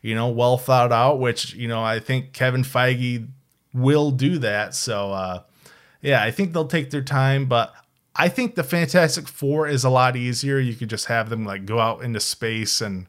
you 0.02 0.16
know, 0.16 0.30
well 0.30 0.58
thought 0.58 0.92
out, 0.92 1.20
which, 1.20 1.54
you 1.54 1.68
know, 1.68 1.84
I 1.84 2.00
think 2.00 2.34
Kevin 2.34 2.64
Feige 2.64 3.28
will 3.74 4.12
do 4.12 4.38
that. 4.40 4.74
So, 4.76 5.12
uh, 5.12 5.44
yeah, 6.02 6.24
I 6.24 6.32
think 6.32 6.54
they'll 6.54 6.68
take 6.68 6.92
their 6.92 7.02
time, 7.02 7.46
but 7.46 7.74
I 8.16 8.30
think 8.30 8.56
the 8.56 8.64
Fantastic 8.64 9.28
Four 9.28 9.68
is 9.68 9.84
a 9.84 9.90
lot 9.90 10.16
easier. 10.16 10.60
You 10.60 10.76
could 10.76 10.90
just 10.90 11.06
have 11.06 11.30
them 11.30 11.46
like 11.46 11.66
go 11.66 11.80
out 11.80 12.04
into 12.04 12.20
space 12.20 12.82
and 12.82 13.08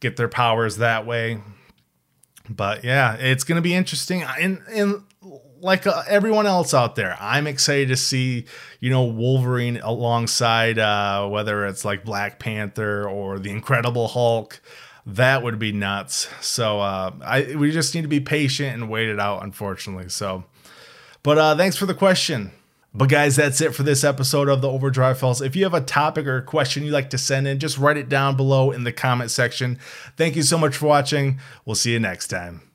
get 0.00 0.16
their 0.16 0.28
powers 0.28 0.78
that 0.78 1.06
way. 1.06 1.40
But 2.48 2.82
yeah, 2.84 3.14
it's 3.14 3.44
going 3.44 3.56
to 3.56 3.62
be 3.62 3.74
interesting. 3.74 4.22
And, 4.22 4.60
and 4.72 5.02
like 5.60 5.86
uh, 5.86 6.02
everyone 6.08 6.46
else 6.46 6.74
out 6.74 6.96
there, 6.96 7.16
I'm 7.20 7.46
excited 7.46 7.88
to 7.88 7.96
see, 7.96 8.46
you 8.80 8.90
know, 8.90 9.04
Wolverine 9.04 9.78
alongside 9.82 10.78
uh, 10.78 11.28
whether 11.28 11.66
it's 11.66 11.84
like 11.84 12.04
Black 12.04 12.38
Panther 12.38 13.08
or 13.08 13.38
the 13.38 13.50
Incredible 13.50 14.08
Hulk. 14.08 14.60
That 15.06 15.42
would 15.42 15.58
be 15.58 15.72
nuts. 15.72 16.28
So 16.40 16.80
uh, 16.80 17.12
I 17.22 17.54
we 17.56 17.70
just 17.70 17.94
need 17.94 18.02
to 18.02 18.08
be 18.08 18.20
patient 18.20 18.74
and 18.74 18.90
wait 18.90 19.08
it 19.08 19.18
out, 19.18 19.42
unfortunately. 19.42 20.08
So, 20.08 20.44
but 21.22 21.38
uh, 21.38 21.56
thanks 21.56 21.76
for 21.76 21.86
the 21.86 21.94
question. 21.94 22.52
But 22.92 23.08
guys, 23.08 23.36
that's 23.36 23.60
it 23.60 23.74
for 23.74 23.84
this 23.84 24.02
episode 24.02 24.48
of 24.48 24.62
the 24.62 24.68
Overdrive 24.68 25.18
Files. 25.18 25.40
If 25.40 25.54
you 25.54 25.62
have 25.62 25.74
a 25.74 25.80
topic 25.80 26.26
or 26.26 26.38
a 26.38 26.42
question 26.42 26.82
you'd 26.82 26.92
like 26.92 27.10
to 27.10 27.18
send 27.18 27.46
in, 27.46 27.60
just 27.60 27.78
write 27.78 27.96
it 27.96 28.08
down 28.08 28.36
below 28.36 28.72
in 28.72 28.82
the 28.82 28.92
comment 28.92 29.30
section. 29.30 29.78
Thank 30.16 30.34
you 30.34 30.42
so 30.42 30.58
much 30.58 30.76
for 30.76 30.86
watching. 30.86 31.38
We'll 31.64 31.76
see 31.76 31.92
you 31.92 32.00
next 32.00 32.28
time. 32.28 32.69